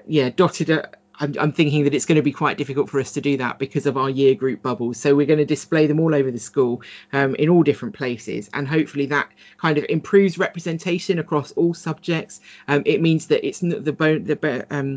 yeah, 0.07 0.31
dotted 0.31 0.71
up 0.71 0.97
I'm, 1.20 1.34
I'm, 1.38 1.52
thinking 1.52 1.84
that 1.84 1.94
it's 1.94 2.06
going 2.06 2.16
to 2.16 2.22
be 2.22 2.32
quite 2.32 2.56
difficult 2.56 2.88
for 2.88 2.98
us 2.98 3.12
to 3.12 3.20
do 3.20 3.36
that 3.36 3.58
because 3.58 3.86
of 3.86 3.96
our 3.96 4.08
year 4.08 4.34
group 4.34 4.62
bubbles. 4.62 4.98
So 4.98 5.14
we're 5.14 5.26
going 5.26 5.38
to 5.38 5.44
display 5.44 5.86
them 5.86 6.00
all 6.00 6.14
over 6.14 6.30
the 6.30 6.38
school 6.38 6.82
um, 7.12 7.34
in 7.34 7.50
all 7.50 7.62
different 7.62 7.94
places, 7.94 8.48
and 8.54 8.66
hopefully 8.66 9.06
that 9.06 9.30
kind 9.58 9.78
of 9.78 9.84
improves 9.88 10.38
representation 10.38 11.18
across 11.18 11.52
all 11.52 11.74
subjects. 11.74 12.40
Um, 12.66 12.82
it 12.86 13.00
means 13.00 13.26
that 13.26 13.46
it's 13.46 13.60
the 13.60 13.80
the 13.80 14.66
um, 14.70 14.96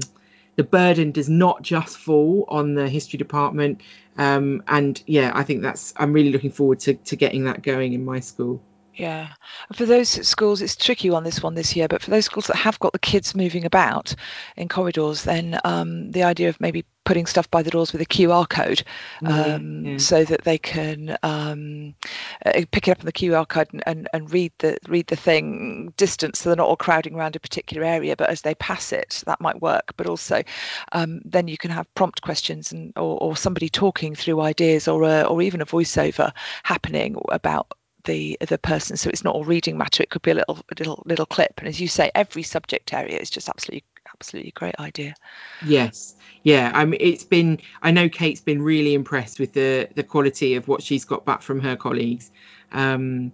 the 0.55 0.63
burden 0.63 1.11
does 1.11 1.29
not 1.29 1.61
just 1.61 1.97
fall 1.97 2.45
on 2.47 2.75
the 2.75 2.87
history 2.87 3.17
department. 3.17 3.81
Um, 4.17 4.63
and 4.67 5.01
yeah, 5.05 5.31
I 5.33 5.43
think 5.43 5.61
that's 5.61 5.93
I'm 5.97 6.13
really 6.13 6.31
looking 6.31 6.51
forward 6.51 6.79
to 6.81 6.93
to 6.93 7.15
getting 7.15 7.45
that 7.45 7.61
going 7.61 7.93
in 7.93 8.05
my 8.05 8.19
school. 8.19 8.61
Yeah. 8.95 9.29
For 9.73 9.85
those 9.85 10.09
schools, 10.27 10.62
it's 10.62 10.75
tricky 10.75 11.09
on 11.09 11.23
this 11.23 11.41
one 11.41 11.55
this 11.55 11.75
year, 11.75 11.88
but 11.88 12.01
for 12.01 12.12
those 12.12 12.25
schools 12.25 12.47
that 12.47 12.57
have 12.57 12.79
got 12.79 12.93
the 12.93 13.00
kids 13.00 13.33
moving 13.33 13.65
about 13.65 14.13
in 14.55 14.69
corridors, 14.69 15.23
then 15.23 15.59
um, 15.63 16.12
the 16.12 16.23
idea 16.23 16.50
of 16.50 16.62
maybe 16.62 16.85
putting 17.03 17.25
stuff 17.25 17.50
by 17.50 17.62
the 17.62 17.71
doors 17.71 17.91
with 17.91 18.01
a 18.01 18.05
QR 18.05 18.47
code 18.47 18.83
yeah, 19.21 19.55
um, 19.55 19.85
yeah. 19.85 19.97
so 19.97 20.23
that 20.23 20.43
they 20.43 20.57
can 20.57 21.17
um, 21.23 21.95
uh, 22.45 22.51
pick 22.71 22.88
it 22.88 22.91
up 22.91 23.00
on 23.00 23.05
the 23.05 23.12
QR 23.12 23.47
code 23.47 23.67
and, 23.73 23.83
and, 23.85 24.09
and 24.13 24.31
read 24.31 24.53
the 24.59 24.77
read 24.88 25.07
the 25.07 25.15
thing 25.15 25.93
distance 25.97 26.39
so 26.39 26.50
they're 26.50 26.55
not 26.55 26.67
all 26.67 26.77
crowding 26.77 27.15
around 27.15 27.35
a 27.35 27.39
particular 27.39 27.83
area, 27.83 28.15
but 28.15 28.29
as 28.29 28.41
they 28.41 28.55
pass 28.55 28.93
it, 28.93 29.23
that 29.25 29.41
might 29.41 29.62
work. 29.62 29.93
But 29.97 30.07
also, 30.07 30.43
um, 30.91 31.21
then 31.25 31.47
you 31.47 31.57
can 31.57 31.71
have 31.71 31.93
prompt 31.95 32.21
questions 32.21 32.71
and 32.71 32.93
or, 32.95 33.17
or 33.17 33.35
somebody 33.35 33.69
talking 33.69 34.15
through 34.15 34.41
ideas 34.41 34.88
or 34.88 35.03
a, 35.03 35.23
or 35.23 35.41
even 35.41 35.62
a 35.62 35.65
voiceover 35.65 36.31
happening 36.63 37.15
about 37.29 37.73
the 38.05 38.38
the 38.48 38.57
person 38.57 38.98
so 38.98 39.10
it's 39.10 39.24
not 39.24 39.36
all 39.36 39.43
reading 39.43 39.77
matter 39.77 40.03
it 40.03 40.10
could 40.10 40.22
be 40.22 40.31
a 40.31 40.36
little 40.36 40.60
little 40.77 41.03
little 41.05 41.25
clip 41.25 41.53
and 41.57 41.67
as 41.67 41.79
you 41.79 41.88
say 41.88 42.12
every 42.15 42.43
subject 42.43 42.93
area 42.93 43.17
is 43.17 43.29
just 43.29 43.50
absolutely 43.50 43.83
absolutely 44.13 44.51
great 44.51 44.75
idea 44.79 45.15
Yes, 45.65 46.15
yeah. 46.43 46.72
I 46.74 46.86
mean, 46.86 47.00
it's 47.01 47.24
been. 47.24 47.60
I 47.81 47.91
know 47.91 48.10
Kate's 48.10 48.41
been 48.41 48.62
really 48.62 48.93
impressed 48.93 49.39
with 49.39 49.53
the 49.53 49.89
the 49.95 50.03
quality 50.03 50.55
of 50.55 50.67
what 50.67 50.83
she's 50.83 51.05
got 51.05 51.25
back 51.25 51.41
from 51.41 51.60
her 51.62 51.75
colleagues. 51.75 52.31
Um, 52.73 53.31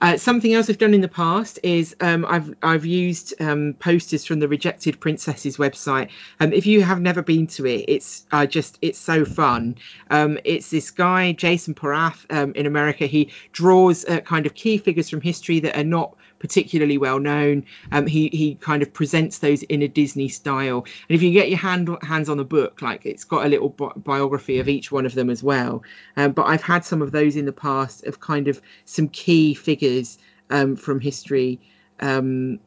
uh, 0.00 0.16
something 0.16 0.54
else 0.54 0.68
I've 0.68 0.78
done 0.78 0.94
in 0.94 1.00
the 1.00 1.08
past 1.08 1.58
is 1.62 1.94
um, 2.00 2.24
I've 2.28 2.54
I've 2.62 2.84
used 2.84 3.34
um, 3.40 3.74
posters 3.78 4.24
from 4.24 4.40
the 4.40 4.48
Rejected 4.48 4.98
Princesses 5.00 5.56
website. 5.56 6.10
Um, 6.40 6.52
if 6.52 6.66
you 6.66 6.82
have 6.82 7.00
never 7.00 7.22
been 7.22 7.46
to 7.48 7.66
it, 7.66 7.84
it's 7.88 8.26
I 8.32 8.46
just 8.46 8.78
it's 8.82 8.98
so 8.98 9.24
fun. 9.24 9.76
Um, 10.10 10.38
it's 10.44 10.70
this 10.70 10.90
guy 10.90 11.32
Jason 11.32 11.74
Porath 11.74 12.24
um, 12.30 12.52
in 12.54 12.66
America. 12.66 13.06
He 13.06 13.30
draws 13.52 14.04
uh, 14.04 14.20
kind 14.20 14.46
of 14.46 14.54
key 14.54 14.78
figures 14.78 15.10
from 15.10 15.20
history 15.20 15.60
that 15.60 15.76
are 15.76 15.84
not 15.84 16.16
particularly 16.38 16.98
well 16.98 17.18
known. 17.18 17.64
Um, 17.92 18.06
he 18.06 18.28
he 18.28 18.54
kind 18.56 18.82
of 18.82 18.92
presents 18.92 19.38
those 19.38 19.62
in 19.64 19.82
a 19.82 19.88
Disney 19.88 20.28
style. 20.28 20.84
And 21.08 21.16
if 21.16 21.22
you 21.22 21.32
get 21.32 21.48
your 21.48 21.58
hand 21.58 21.88
hands 22.02 22.28
on 22.28 22.36
the 22.36 22.44
book, 22.44 22.82
like 22.82 23.04
it's 23.06 23.24
got 23.24 23.46
a 23.46 23.48
little 23.48 23.70
bi- 23.70 23.92
biography 23.96 24.58
of 24.58 24.68
each 24.68 24.92
one 24.92 25.06
of 25.06 25.14
them 25.14 25.30
as 25.30 25.42
well. 25.42 25.82
Um, 26.16 26.32
but 26.32 26.46
I've 26.46 26.62
had 26.62 26.84
some 26.84 27.02
of 27.02 27.12
those 27.12 27.36
in 27.36 27.44
the 27.46 27.52
past 27.52 28.04
of 28.06 28.20
kind 28.20 28.48
of 28.48 28.60
some 28.84 29.08
key 29.08 29.54
figures 29.54 30.18
um, 30.50 30.76
from 30.76 31.00
history. 31.00 31.60
Um, 32.00 32.60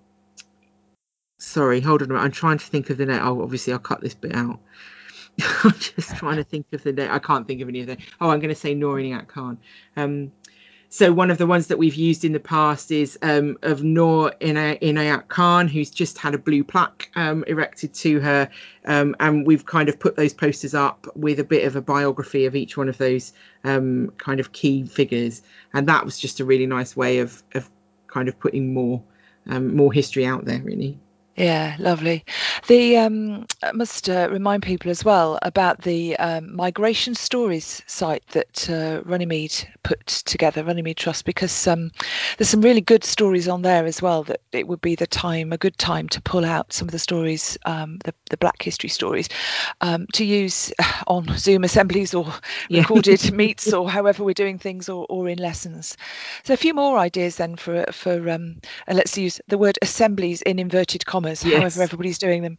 sorry, 1.37 1.81
hold 1.81 2.01
on 2.01 2.09
a 2.09 2.13
minute. 2.13 2.23
I'm 2.23 2.31
trying 2.31 2.57
to 2.57 2.65
think 2.65 2.89
of 2.89 2.97
the 2.97 3.05
name. 3.05 3.21
Oh, 3.21 3.41
obviously 3.41 3.73
I'll 3.73 3.79
cut 3.79 4.01
this 4.01 4.13
bit 4.13 4.35
out. 4.35 4.59
I'm 5.63 5.71
just 5.71 6.15
trying 6.15 6.37
to 6.37 6.43
think 6.43 6.67
of 6.73 6.83
the 6.83 6.93
name. 6.93 7.09
I 7.11 7.19
can't 7.19 7.47
think 7.47 7.61
of 7.61 7.69
any 7.69 7.81
of 7.81 7.87
them. 7.87 7.97
Oh, 8.19 8.29
I'm 8.29 8.39
going 8.39 8.53
to 8.53 8.59
say 8.59 8.75
Inayat 8.75 9.27
Khan. 9.27 9.57
Um, 9.97 10.31
so 10.93 11.13
one 11.13 11.31
of 11.31 11.37
the 11.37 11.47
ones 11.47 11.67
that 11.67 11.77
we've 11.77 11.95
used 11.95 12.25
in 12.25 12.33
the 12.33 12.39
past 12.39 12.91
is 12.91 13.17
um, 13.21 13.57
of 13.61 13.81
Noor 13.81 14.33
Inayat 14.41 15.29
Khan, 15.29 15.69
who's 15.69 15.89
just 15.89 16.17
had 16.17 16.35
a 16.35 16.37
blue 16.37 16.65
plaque 16.65 17.09
um, 17.15 17.45
erected 17.47 17.93
to 17.93 18.19
her, 18.19 18.49
um, 18.85 19.15
and 19.21 19.47
we've 19.47 19.65
kind 19.65 19.87
of 19.87 19.97
put 19.97 20.17
those 20.17 20.33
posters 20.33 20.73
up 20.73 21.07
with 21.15 21.39
a 21.39 21.45
bit 21.45 21.65
of 21.65 21.77
a 21.77 21.81
biography 21.81 22.45
of 22.45 22.57
each 22.57 22.75
one 22.75 22.89
of 22.89 22.97
those 22.97 23.31
um, 23.63 24.11
kind 24.17 24.41
of 24.41 24.51
key 24.51 24.85
figures, 24.85 25.41
and 25.73 25.87
that 25.87 26.03
was 26.03 26.19
just 26.19 26.41
a 26.41 26.45
really 26.45 26.65
nice 26.65 26.93
way 26.93 27.19
of 27.19 27.41
of 27.55 27.69
kind 28.07 28.27
of 28.27 28.37
putting 28.37 28.73
more 28.73 29.01
um, 29.47 29.73
more 29.73 29.93
history 29.93 30.25
out 30.25 30.43
there, 30.43 30.61
really. 30.61 30.99
Yeah, 31.41 31.75
lovely. 31.79 32.25
The 32.67 32.97
um, 32.97 33.47
I 33.63 33.71
must 33.71 34.09
uh, 34.09 34.29
remind 34.31 34.63
people 34.63 34.91
as 34.91 35.03
well 35.03 35.39
about 35.41 35.81
the 35.81 36.15
um, 36.17 36.55
migration 36.55 37.15
stories 37.15 37.81
site 37.87 38.27
that 38.29 38.69
uh, 38.69 39.01
Runnymede 39.05 39.67
put 39.83 40.05
together, 40.07 40.63
Runnymede 40.63 40.97
Trust, 40.97 41.25
because 41.25 41.67
um, 41.67 41.91
there's 42.37 42.49
some 42.49 42.61
really 42.61 42.81
good 42.81 43.03
stories 43.03 43.47
on 43.47 43.63
there 43.63 43.85
as 43.85 44.01
well. 44.01 44.23
That 44.23 44.41
it 44.51 44.67
would 44.67 44.81
be 44.81 44.95
the 44.95 45.07
time, 45.07 45.51
a 45.51 45.57
good 45.57 45.77
time 45.77 46.07
to 46.09 46.21
pull 46.21 46.45
out 46.45 46.73
some 46.73 46.87
of 46.87 46.91
the 46.91 46.99
stories, 46.99 47.57
um, 47.65 47.97
the 48.05 48.13
the 48.29 48.37
Black 48.37 48.61
History 48.61 48.89
stories, 48.89 49.29
um, 49.81 50.05
to 50.13 50.25
use 50.25 50.71
on 51.07 51.27
Zoom 51.37 51.63
assemblies 51.63 52.13
or 52.13 52.25
Yeah. 52.67 52.85
recorded 52.85 53.31
meets 53.33 53.73
or 53.73 53.89
however 53.89 54.23
we're 54.23 54.33
doing 54.33 54.57
things 54.57 54.89
or, 54.89 55.05
or 55.09 55.27
in 55.27 55.37
lessons. 55.39 55.97
So 56.43 56.53
a 56.53 56.57
few 56.57 56.73
more 56.73 56.97
ideas 56.97 57.37
then 57.37 57.55
for 57.55 57.85
for 57.91 58.29
um, 58.29 58.57
and 58.87 58.97
let's 58.97 59.17
use 59.17 59.39
the 59.47 59.57
word 59.57 59.77
assemblies 59.81 60.41
in 60.41 60.59
inverted 60.59 61.05
commas, 61.05 61.30
however 61.39 61.65
yes. 61.69 61.77
everybody's 61.79 62.17
doing 62.17 62.41
them. 62.41 62.57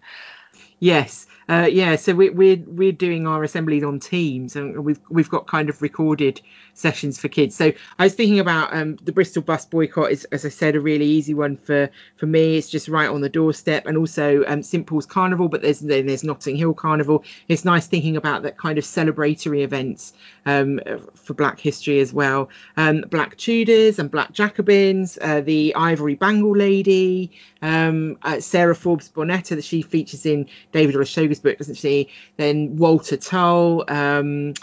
Yes, 0.79 1.27
uh, 1.53 1.67
yeah. 1.67 1.97
So 1.97 2.15
we, 2.15 2.31
we're 2.31 2.65
we're 2.67 2.93
doing 2.93 3.27
our 3.27 3.43
assemblies 3.43 3.85
on 3.85 4.01
Teams, 4.01 4.57
and 4.57 4.83
we've 4.83 4.99
we've 5.11 5.29
got 5.29 5.47
kind 5.47 5.69
of 5.69 5.83
recorded 5.83 6.41
sessions 6.73 7.21
for 7.21 7.29
kids. 7.29 7.55
So 7.55 7.73
I 7.99 8.05
was 8.05 8.15
thinking 8.15 8.41
about 8.41 8.75
um, 8.75 8.97
the 9.03 9.13
Bristol 9.13 9.43
bus 9.43 9.67
boycott 9.67 10.13
is, 10.13 10.25
as 10.33 10.47
I 10.47 10.49
said, 10.49 10.77
a 10.77 10.81
really 10.81 11.05
easy 11.05 11.35
one 11.35 11.59
for 11.59 11.91
for 12.17 12.25
me. 12.25 12.57
It's 12.57 12.71
just 12.71 12.89
right 12.89 13.11
on 13.11 13.21
the 13.21 13.29
doorstep, 13.29 13.85
and 13.85 13.99
also 13.99 14.45
um, 14.47 14.63
St 14.63 14.87
Paul's 14.87 15.05
Carnival. 15.05 15.51
But 15.51 15.61
there's 15.61 15.81
then 15.81 16.07
there's 16.07 16.25
Notting 16.25 16.57
Hill 16.57 16.73
Carnival. 16.73 17.23
It's 17.49 17.67
nice 17.67 17.87
thinking 17.87 18.17
about 18.17 18.45
that 18.45 18.57
kind 18.57 18.79
of 18.79 18.85
celebratory 18.85 19.63
events 19.63 20.15
um, 20.47 20.81
for 21.15 21.35
Black 21.35 21.61
history 21.61 22.01
as 22.01 22.15
well. 22.15 22.49
Um, 22.79 23.05
Black 23.11 23.37
Tudors 23.37 23.99
and 23.99 24.11
Black 24.11 24.33
Jacobins, 24.33 25.19
uh, 25.21 25.43
the 25.43 25.75
Ivory 25.75 26.15
Bangle 26.15 26.57
Lady, 26.57 27.33
um, 27.61 28.17
uh, 28.23 28.41
Sarah 28.41 28.75
Forbes 28.75 29.11
Bonetta 29.11 29.55
that 29.57 29.65
she 29.65 29.83
features 29.83 30.25
in 30.25 30.49
David 30.73 30.95
Olusoga's 30.95 31.42
book, 31.43 31.59
doesn't 31.59 31.77
she? 31.77 32.09
Then 32.37 32.77
Walter 32.77 33.17
Tull. 33.17 33.85
Um, 33.89 34.55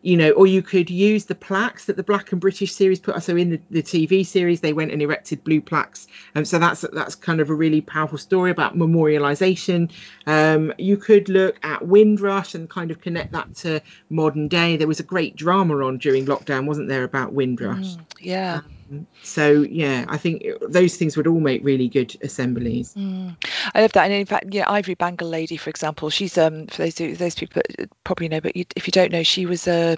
you 0.00 0.16
know, 0.16 0.30
or 0.30 0.46
you 0.46 0.62
could 0.62 0.90
use 0.90 1.24
the 1.24 1.34
plaques 1.34 1.86
that 1.86 1.96
the 1.96 2.04
Black 2.04 2.30
and 2.30 2.40
British 2.40 2.72
series 2.72 3.00
put. 3.00 3.20
So 3.22 3.36
in 3.36 3.50
the, 3.50 3.60
the 3.70 3.82
TV 3.82 4.24
series, 4.24 4.60
they 4.60 4.72
went 4.72 4.92
and 4.92 5.02
erected 5.02 5.42
blue 5.42 5.60
plaques, 5.60 6.06
and 6.34 6.42
um, 6.42 6.44
so 6.44 6.58
that's 6.58 6.82
that's 6.92 7.16
kind 7.16 7.40
of 7.40 7.50
a 7.50 7.54
really 7.54 7.80
powerful 7.80 8.16
story 8.16 8.52
about 8.52 8.76
memorialization. 8.76 9.90
Um, 10.26 10.72
you 10.78 10.96
could 10.96 11.28
look 11.28 11.58
at 11.64 11.86
Windrush 11.86 12.54
and 12.54 12.70
kind 12.70 12.92
of 12.92 13.00
connect 13.00 13.32
that 13.32 13.56
to 13.56 13.82
modern 14.08 14.46
day. 14.46 14.76
There 14.76 14.86
was 14.86 15.00
a 15.00 15.04
great 15.04 15.34
drama 15.34 15.84
on 15.84 15.98
during 15.98 16.26
lockdown, 16.26 16.66
wasn't 16.66 16.88
there, 16.88 17.02
about 17.02 17.32
Windrush? 17.32 17.96
Mm, 17.96 18.00
yeah. 18.20 18.54
Um, 18.64 18.77
so 19.22 19.62
yeah, 19.62 20.04
I 20.08 20.16
think 20.16 20.44
those 20.68 20.96
things 20.96 21.16
would 21.16 21.26
all 21.26 21.40
make 21.40 21.64
really 21.64 21.88
good 21.88 22.16
assemblies. 22.22 22.94
Mm. 22.94 23.36
I 23.74 23.82
love 23.82 23.92
that, 23.92 24.04
and 24.04 24.12
in 24.12 24.26
fact, 24.26 24.46
yeah, 24.50 24.70
Ivory 24.70 24.94
Bangle 24.94 25.28
Lady, 25.28 25.56
for 25.56 25.70
example, 25.70 26.10
she's 26.10 26.38
um 26.38 26.66
for 26.68 26.82
those 26.82 26.98
who, 26.98 27.14
those 27.16 27.34
people 27.34 27.62
that 27.78 27.90
probably 28.04 28.28
know, 28.28 28.40
but 28.40 28.56
you, 28.56 28.64
if 28.76 28.86
you 28.86 28.92
don't 28.92 29.12
know, 29.12 29.22
she 29.22 29.46
was 29.46 29.66
a 29.68 29.96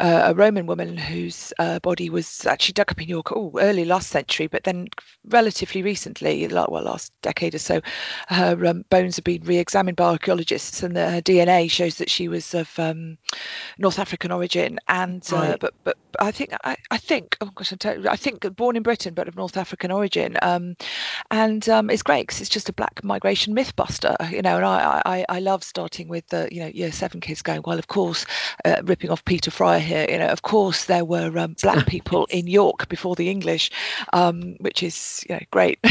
a 0.00 0.34
Roman 0.34 0.66
woman 0.66 0.96
whose 0.96 1.52
uh, 1.58 1.78
body 1.80 2.10
was 2.10 2.46
actually 2.46 2.74
dug 2.74 2.90
up 2.90 3.00
in 3.00 3.08
York, 3.08 3.32
oh, 3.32 3.52
early 3.58 3.84
last 3.84 4.10
century, 4.10 4.46
but 4.46 4.64
then 4.64 4.88
relatively 5.24 5.82
recently, 5.82 6.48
like 6.48 6.70
well, 6.70 6.84
last 6.84 7.12
decade 7.22 7.54
or 7.54 7.58
so, 7.58 7.80
her 8.28 8.66
um, 8.66 8.84
bones 8.90 9.16
have 9.16 9.24
been 9.24 9.42
re-examined 9.42 9.96
by 9.96 10.10
archaeologists, 10.10 10.82
and 10.82 10.96
the, 10.96 11.10
her 11.10 11.22
DNA 11.22 11.70
shows 11.70 11.96
that 11.96 12.10
she 12.10 12.28
was 12.28 12.54
of 12.54 12.78
um, 12.78 13.18
North 13.78 13.98
African 13.98 14.32
origin, 14.32 14.78
and 14.88 15.26
uh, 15.32 15.36
Right. 15.36 15.60
but, 15.60 15.74
but 15.84 15.96
I 16.18 16.30
think 16.30 16.52
I, 16.64 16.76
I 16.90 16.98
think 16.98 17.36
oh 17.40 17.50
gosh, 17.54 17.72
I 17.84 18.16
think 18.18 18.56
born 18.56 18.76
in 18.76 18.82
Britain 18.82 19.14
but 19.14 19.28
of 19.28 19.36
North 19.36 19.56
African 19.56 19.90
origin. 19.90 20.36
Um, 20.42 20.76
and 21.30 21.66
um, 21.68 21.90
it's 21.90 22.02
great 22.02 22.26
because 22.26 22.40
it's 22.40 22.50
just 22.50 22.68
a 22.68 22.72
black 22.72 23.02
migration 23.02 23.54
myth 23.54 23.74
buster, 23.76 24.16
you 24.30 24.42
know. 24.42 24.56
And 24.56 24.64
I, 24.64 25.02
I, 25.04 25.24
I 25.28 25.40
love 25.40 25.62
starting 25.64 26.08
with 26.08 26.26
the, 26.28 26.48
you 26.50 26.60
know, 26.60 26.68
year 26.68 26.92
seven 26.92 27.20
kids 27.20 27.42
going, 27.42 27.62
well, 27.64 27.78
of 27.78 27.88
course, 27.88 28.26
uh, 28.64 28.82
ripping 28.84 29.10
off 29.10 29.24
Peter 29.24 29.50
Fryer 29.50 29.78
here, 29.78 30.06
you 30.08 30.18
know, 30.18 30.28
of 30.28 30.42
course 30.42 30.84
there 30.86 31.04
were 31.04 31.36
um, 31.38 31.56
black 31.62 31.86
people 31.88 32.26
in 32.30 32.46
York 32.46 32.88
before 32.88 33.14
the 33.16 33.30
English, 33.30 33.70
um, 34.12 34.56
which 34.60 34.82
is, 34.82 35.24
you 35.28 35.36
know, 35.36 35.42
great. 35.50 35.78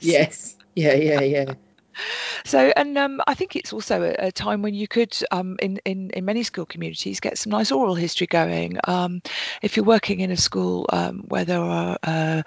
Yes. 0.00 0.56
Yeah. 0.74 0.94
Yeah. 0.94 1.20
Yeah. 1.20 1.54
so, 2.44 2.72
and 2.76 2.96
um, 2.98 3.20
I 3.26 3.34
think 3.34 3.56
it's 3.56 3.72
also 3.72 4.02
a, 4.02 4.26
a 4.28 4.32
time 4.32 4.62
when 4.62 4.74
you 4.74 4.88
could, 4.88 5.16
um, 5.30 5.56
in, 5.60 5.78
in 5.84 6.10
in 6.10 6.24
many 6.24 6.42
school 6.42 6.66
communities, 6.66 7.20
get 7.20 7.38
some 7.38 7.50
nice 7.50 7.72
oral 7.72 7.94
history 7.94 8.26
going. 8.26 8.78
Um, 8.84 9.22
if 9.62 9.76
you're 9.76 9.84
working 9.84 10.20
in 10.20 10.30
a 10.30 10.36
school 10.36 10.86
um, 10.92 11.24
where 11.28 11.44
there 11.44 11.60
are 11.60 11.98
uh, 12.02 12.42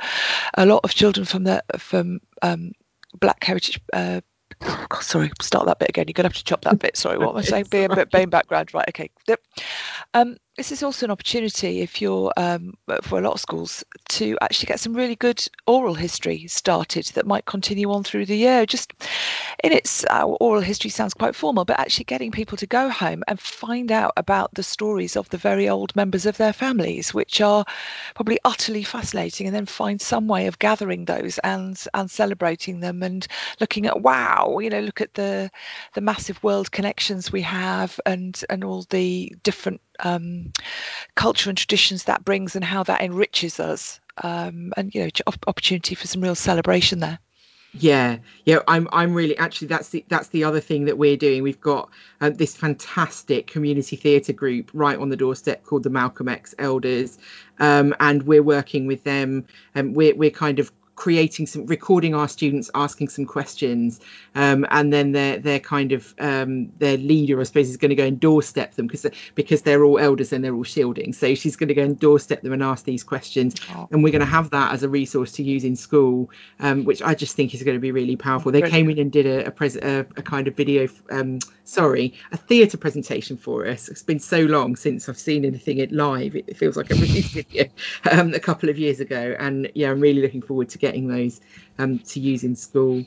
a 0.55 0.65
lot 0.65 0.81
of 0.83 0.93
children 0.93 1.25
from 1.25 1.43
the 1.43 1.63
from 1.77 2.21
um, 2.41 2.71
Black 3.19 3.43
heritage. 3.43 3.79
Uh, 3.93 4.21
oh 4.61 4.85
God, 4.89 5.03
sorry, 5.03 5.31
start 5.41 5.65
that 5.65 5.79
bit 5.79 5.89
again. 5.89 6.05
You're 6.07 6.13
gonna 6.13 6.29
have 6.29 6.37
to 6.37 6.43
chop 6.43 6.61
that 6.63 6.79
bit. 6.79 6.97
Sorry, 6.97 7.17
what 7.17 7.31
am 7.31 7.37
I 7.37 7.41
saying? 7.63 7.65
All 7.73 8.05
Being 8.05 8.29
background, 8.29 8.73
right? 8.73 8.89
Okay. 8.89 9.09
Um, 10.13 10.37
this 10.57 10.71
is 10.71 10.83
also 10.83 11.05
an 11.05 11.11
opportunity 11.11 11.79
if 11.79 12.01
you're 12.01 12.31
um, 12.35 12.73
for 13.03 13.17
a 13.17 13.21
lot 13.21 13.33
of 13.33 13.39
schools 13.39 13.85
to 14.09 14.37
actually 14.41 14.67
get 14.67 14.81
some 14.81 14.93
really 14.93 15.15
good 15.15 15.43
oral 15.65 15.93
history 15.93 16.45
started 16.47 17.05
that 17.13 17.25
might 17.25 17.45
continue 17.45 17.89
on 17.91 18.03
through 18.03 18.25
the 18.25 18.35
year. 18.35 18.65
Just 18.65 18.91
in 19.63 19.71
its 19.71 20.03
uh, 20.09 20.25
oral 20.25 20.61
history 20.61 20.89
sounds 20.89 21.13
quite 21.13 21.35
formal, 21.35 21.63
but 21.63 21.79
actually 21.79 22.03
getting 22.03 22.31
people 22.31 22.57
to 22.57 22.67
go 22.67 22.89
home 22.89 23.23
and 23.29 23.39
find 23.39 23.93
out 23.93 24.11
about 24.17 24.53
the 24.53 24.63
stories 24.63 25.15
of 25.15 25.29
the 25.29 25.37
very 25.37 25.69
old 25.69 25.95
members 25.95 26.25
of 26.25 26.35
their 26.35 26.53
families, 26.53 27.13
which 27.13 27.39
are 27.39 27.63
probably 28.13 28.37
utterly 28.43 28.83
fascinating, 28.83 29.47
and 29.47 29.55
then 29.55 29.65
find 29.65 30.01
some 30.01 30.27
way 30.27 30.47
of 30.47 30.59
gathering 30.59 31.05
those 31.05 31.37
and 31.39 31.81
and 31.93 32.11
celebrating 32.11 32.81
them 32.81 33.03
and 33.03 33.25
looking 33.61 33.85
at 33.85 34.01
wow, 34.01 34.59
you 34.59 34.69
know, 34.69 34.81
look 34.81 34.99
at 34.99 35.13
the 35.13 35.49
the 35.93 36.01
massive 36.01 36.43
world 36.43 36.71
connections 36.73 37.31
we 37.31 37.41
have 37.41 37.99
and 38.05 38.43
and 38.49 38.65
all 38.65 38.85
the 38.89 39.33
different 39.43 39.79
um, 40.01 40.51
culture 41.15 41.49
and 41.49 41.57
traditions 41.57 42.05
that 42.05 42.25
brings 42.25 42.55
and 42.55 42.63
how 42.63 42.83
that 42.83 43.01
enriches 43.01 43.59
us 43.59 43.99
um, 44.17 44.73
and 44.77 44.93
you 44.93 45.01
know 45.01 45.09
opportunity 45.47 45.95
for 45.95 46.07
some 46.07 46.21
real 46.21 46.35
celebration 46.35 46.99
there. 46.99 47.19
Yeah, 47.73 48.17
yeah, 48.43 48.59
I'm 48.67 48.89
I'm 48.91 49.13
really 49.13 49.37
actually 49.37 49.69
that's 49.69 49.89
the 49.89 50.03
that's 50.09 50.27
the 50.29 50.43
other 50.43 50.59
thing 50.59 50.85
that 50.85 50.97
we're 50.97 51.15
doing. 51.15 51.41
We've 51.41 51.61
got 51.61 51.89
uh, 52.19 52.29
this 52.29 52.53
fantastic 52.55 53.47
community 53.47 53.95
theatre 53.95 54.33
group 54.33 54.71
right 54.73 54.97
on 54.97 55.07
the 55.07 55.15
doorstep 55.15 55.63
called 55.63 55.83
the 55.83 55.89
Malcolm 55.89 56.27
X 56.27 56.53
Elders, 56.59 57.17
um, 57.59 57.95
and 58.01 58.23
we're 58.23 58.43
working 58.43 58.87
with 58.87 59.05
them, 59.05 59.45
and 59.73 59.95
we're 59.95 60.13
we're 60.13 60.31
kind 60.31 60.59
of 60.59 60.69
creating 61.01 61.47
some 61.47 61.65
recording 61.65 62.13
our 62.13 62.27
students 62.27 62.69
asking 62.75 63.09
some 63.09 63.25
questions 63.25 63.99
um, 64.35 64.67
and 64.69 64.93
then 64.93 65.13
their 65.13 65.39
their 65.39 65.59
kind 65.59 65.93
of 65.93 66.13
um, 66.19 66.71
their 66.77 66.95
leader 66.95 67.39
I 67.41 67.43
suppose 67.43 67.69
is 67.69 67.77
going 67.77 67.89
to 67.89 67.95
go 67.95 68.05
and 68.05 68.19
doorstep 68.19 68.75
them 68.75 68.85
because 68.85 69.07
because 69.33 69.63
they're 69.63 69.83
all 69.83 69.97
elders 69.97 70.31
and 70.31 70.45
they're 70.45 70.53
all 70.53 70.63
shielding. 70.63 71.11
So 71.13 71.33
she's 71.33 71.55
going 71.55 71.69
to 71.69 71.73
go 71.73 71.81
and 71.81 71.99
doorstep 71.99 72.43
them 72.43 72.53
and 72.53 72.61
ask 72.61 72.85
these 72.85 73.03
questions 73.03 73.55
oh. 73.73 73.87
and 73.89 74.03
we're 74.03 74.11
going 74.11 74.19
to 74.19 74.27
have 74.27 74.51
that 74.51 74.73
as 74.73 74.83
a 74.83 74.89
resource 74.89 75.31
to 75.33 75.43
use 75.43 75.63
in 75.63 75.75
school 75.75 76.29
um, 76.59 76.85
which 76.85 77.01
I 77.01 77.15
just 77.15 77.35
think 77.35 77.55
is 77.55 77.63
going 77.63 77.77
to 77.77 77.81
be 77.81 77.91
really 77.91 78.15
powerful. 78.15 78.51
They 78.51 78.61
came 78.61 78.87
in 78.91 78.99
and 78.99 79.11
did 79.11 79.25
a 79.25 79.47
a, 79.47 79.51
pres- 79.51 79.77
a, 79.77 80.05
a 80.17 80.21
kind 80.21 80.47
of 80.47 80.55
video 80.55 80.87
um, 81.09 81.39
sorry 81.63 82.13
a 82.31 82.37
theatre 82.37 82.77
presentation 82.77 83.37
for 83.37 83.65
us. 83.65 83.89
It's 83.89 84.03
been 84.03 84.19
so 84.19 84.41
long 84.41 84.75
since 84.75 85.09
I've 85.09 85.17
seen 85.17 85.45
anything 85.45 85.79
it 85.79 85.91
live. 85.91 86.35
It 86.35 86.57
feels 86.57 86.77
like 86.77 86.91
a 86.91 86.95
video 86.95 87.65
um, 88.11 88.35
a 88.35 88.39
couple 88.39 88.69
of 88.69 88.77
years 88.77 88.99
ago 88.99 89.35
and 89.39 89.71
yeah 89.73 89.89
I'm 89.89 89.99
really 89.99 90.21
looking 90.21 90.43
forward 90.43 90.69
to 90.69 90.77
getting 90.77 90.90
those 90.99 91.41
um, 91.77 91.99
to 91.99 92.19
use 92.19 92.43
in 92.43 92.55
school. 92.55 93.05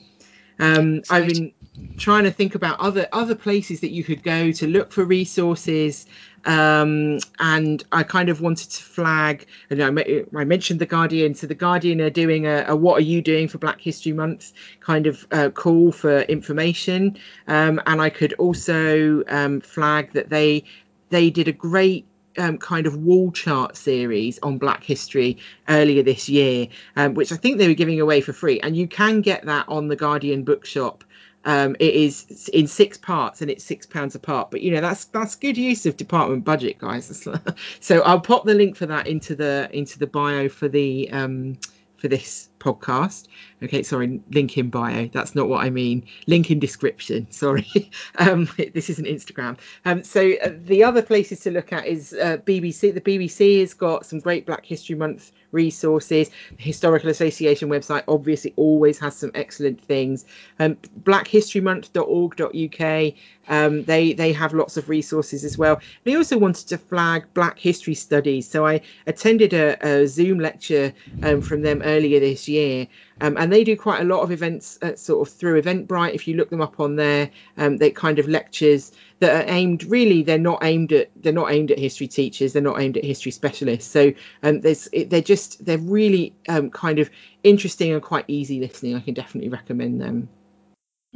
Um, 0.59 1.03
I've 1.11 1.26
been 1.26 1.53
trying 1.97 2.25
to 2.25 2.31
think 2.31 2.55
about 2.55 2.79
other 2.79 3.09
other 3.12 3.35
places 3.35 3.81
that 3.81 3.91
you 3.91 4.05
could 4.05 4.23
go 4.23 4.53
to 4.53 4.67
look 4.67 4.93
for 4.93 5.05
resources, 5.05 6.07
um, 6.45 7.19
and 7.41 7.83
I 7.91 8.05
kind 8.05 8.29
of 8.29 8.41
wanted 8.41 8.71
to 8.71 8.83
flag. 8.83 9.47
And 9.71 9.83
I, 9.83 10.25
I 10.37 10.45
mentioned 10.45 10.81
the 10.81 10.87
Guardian. 10.87 11.35
So 11.35 11.47
the 11.49 11.55
Guardian 11.55 12.00
are 12.00 12.11
doing 12.11 12.47
a, 12.47 12.67
a 12.69 12.76
"What 12.76 12.99
are 12.99 13.05
you 13.05 13.21
doing 13.21 13.49
for 13.49 13.59
Black 13.59 13.81
History 13.81 14.12
Month?" 14.12 14.53
kind 14.81 15.07
of 15.07 15.26
uh, 15.33 15.50
call 15.50 15.91
for 15.91 16.21
information, 16.21 17.19
um, 17.49 17.81
and 17.87 18.00
I 18.00 18.11
could 18.11 18.35
also 18.35 19.25
um, 19.29 19.61
flag 19.61 20.12
that 20.12 20.31
they 20.31 20.64
they 21.11 21.31
did 21.31 21.49
a 21.49 21.53
great 21.53 22.07
um, 22.38 22.59
kind 22.59 22.87
of 22.87 22.97
wall 22.97 23.31
chart 23.33 23.76
series 23.76 24.38
on 24.43 24.59
Black 24.59 24.83
history 24.83 25.38
earlier 25.69 26.03
this 26.03 26.29
year, 26.29 26.69
um, 26.97 27.14
which 27.14 27.33
I 27.33 27.37
think 27.37 27.59
they 27.59 27.69
were 27.69 27.75
giving 27.75 28.00
away 28.00 28.21
for 28.21 28.33
free. 28.33 28.61
And 28.61 28.76
you 28.76 28.88
can 28.88 29.21
get 29.21 29.47
that 29.47 29.69
on 29.69 29.88
the 29.88 29.97
Guardian 29.97 30.45
bookshop. 30.45 31.05
Um, 31.47 31.76
it 31.79 31.95
is 31.95 32.49
in 32.55 32.67
six 32.67 32.97
parts 32.97 33.43
and 33.43 33.50
it's 33.50 33.62
six 33.62 33.85
pounds 33.85 34.14
a 34.14 34.19
part. 34.19 34.50
But 34.50 34.62
you 34.62 34.71
know 34.73 34.81
that's 34.81 35.05
that's 35.07 35.37
good 35.37 35.59
use 35.59 35.85
of 35.85 35.97
department 35.97 36.45
budget, 36.45 36.79
guys. 36.79 37.29
so 37.81 38.00
I'll 38.03 38.21
pop 38.21 38.45
the 38.45 38.55
link 38.55 38.76
for 38.76 38.87
that 38.87 39.07
into 39.07 39.35
the 39.35 39.69
into 39.73 39.99
the 39.99 40.07
bio 40.07 40.49
for 40.49 40.69
the 40.69 41.11
um, 41.11 41.59
for 41.99 42.09
this 42.09 42.49
podcast. 42.59 43.29
Okay, 43.64 43.83
sorry, 43.83 44.21
link 44.30 44.56
in 44.59 44.68
bio. 44.68 45.09
That's 45.12 45.35
not 45.35 45.49
what 45.49 45.64
I 45.64 45.71
mean. 45.71 46.04
Link 46.26 46.50
in 46.50 46.59
description. 46.59 47.26
Sorry, 47.35 47.90
um, 48.18 48.49
this 48.75 48.90
isn't 48.90 49.06
Instagram. 49.06 49.56
Um, 49.85 50.02
so 50.04 50.33
uh, 50.44 50.50
the 50.64 50.85
other 50.85 51.02
places 51.02 51.40
to 51.40 51.50
look 51.50 51.73
at 51.73 51.87
is 51.87 52.12
uh, 52.12 52.37
BBC. 52.38 52.92
The 52.92 53.00
BBC 53.00 53.61
has 53.61 53.75
got 53.75 54.06
some 54.06 54.21
great 54.21 54.47
Black 54.47 54.66
History 54.66 54.94
Month 54.94 55.33
resources. 55.52 56.30
The 56.56 56.62
Historical 56.62 57.09
Association 57.09 57.71
website 57.71 58.04
obviously 58.06 58.52
always 58.56 58.99
has 58.99 59.16
some 59.16 59.30
excellent 59.35 59.80
things. 59.80 60.26
Um, 60.59 60.76
blackhistorymonth.org.uk. 61.02 63.14
Um, 63.49 63.85
they 63.85 64.12
they 64.14 64.33
have 64.33 64.54
lots 64.54 64.76
of 64.76 64.88
resources 64.88 65.44
as 65.44 65.59
well. 65.59 65.80
They 66.04 66.16
also 66.16 66.38
wanted 66.38 66.68
to 66.68 66.78
flag 66.78 67.26
Black 67.35 67.59
History 67.59 67.94
Studies, 67.94 68.49
so 68.49 68.66
I 68.66 68.80
attended 69.06 69.52
a, 69.52 69.76
a 69.87 70.06
Zoom 70.06 70.38
lecture 70.38 70.94
um, 71.23 71.42
from 71.42 71.62
them 71.62 71.83
earlier 71.83 72.21
this 72.21 72.49
year, 72.49 72.87
um, 73.21 73.37
and 73.37 73.52
they 73.52 73.64
do 73.64 73.76
quite 73.76 74.00
a 74.00 74.04
lot 74.04 74.21
of 74.23 74.30
events 74.33 74.78
sort 74.97 75.28
of 75.28 75.35
through 75.35 75.61
Eventbrite. 75.62 76.14
If 76.14 76.26
you 76.26 76.35
look 76.37 76.50
them 76.50 76.61
up 76.61 76.80
on 76.80 76.97
there, 76.97 77.30
um, 77.56 77.76
they 77.76 77.90
kind 77.90 78.18
of 78.18 78.28
lectures 78.28 78.92
that 79.21 79.44
are 79.44 79.50
aimed 79.50 79.85
really 79.85 80.23
they're 80.23 80.38
not 80.38 80.62
aimed 80.62 80.92
at 80.92 81.11
they're 81.16 81.33
not 81.33 81.50
aimed 81.50 81.71
at 81.71 81.78
history 81.78 82.06
teachers 82.06 82.52
they're 82.52 82.61
not 82.61 82.80
aimed 82.80 82.97
at 82.97 83.04
history 83.04 83.33
specialists 83.33 83.90
so 83.90 84.12
um, 84.42 84.61
there's 84.61 84.88
they're 85.06 85.23
just 85.23 85.64
they're 85.64 85.78
really 85.78 86.35
um, 86.49 86.68
kind 86.71 86.99
of 86.99 87.09
interesting 87.42 87.92
and 87.92 88.02
quite 88.02 88.25
easy 88.28 88.61
listening 88.61 88.94
i 88.94 89.00
can 89.00 89.14
definitely 89.14 89.49
recommend 89.49 90.00
them 90.00 90.28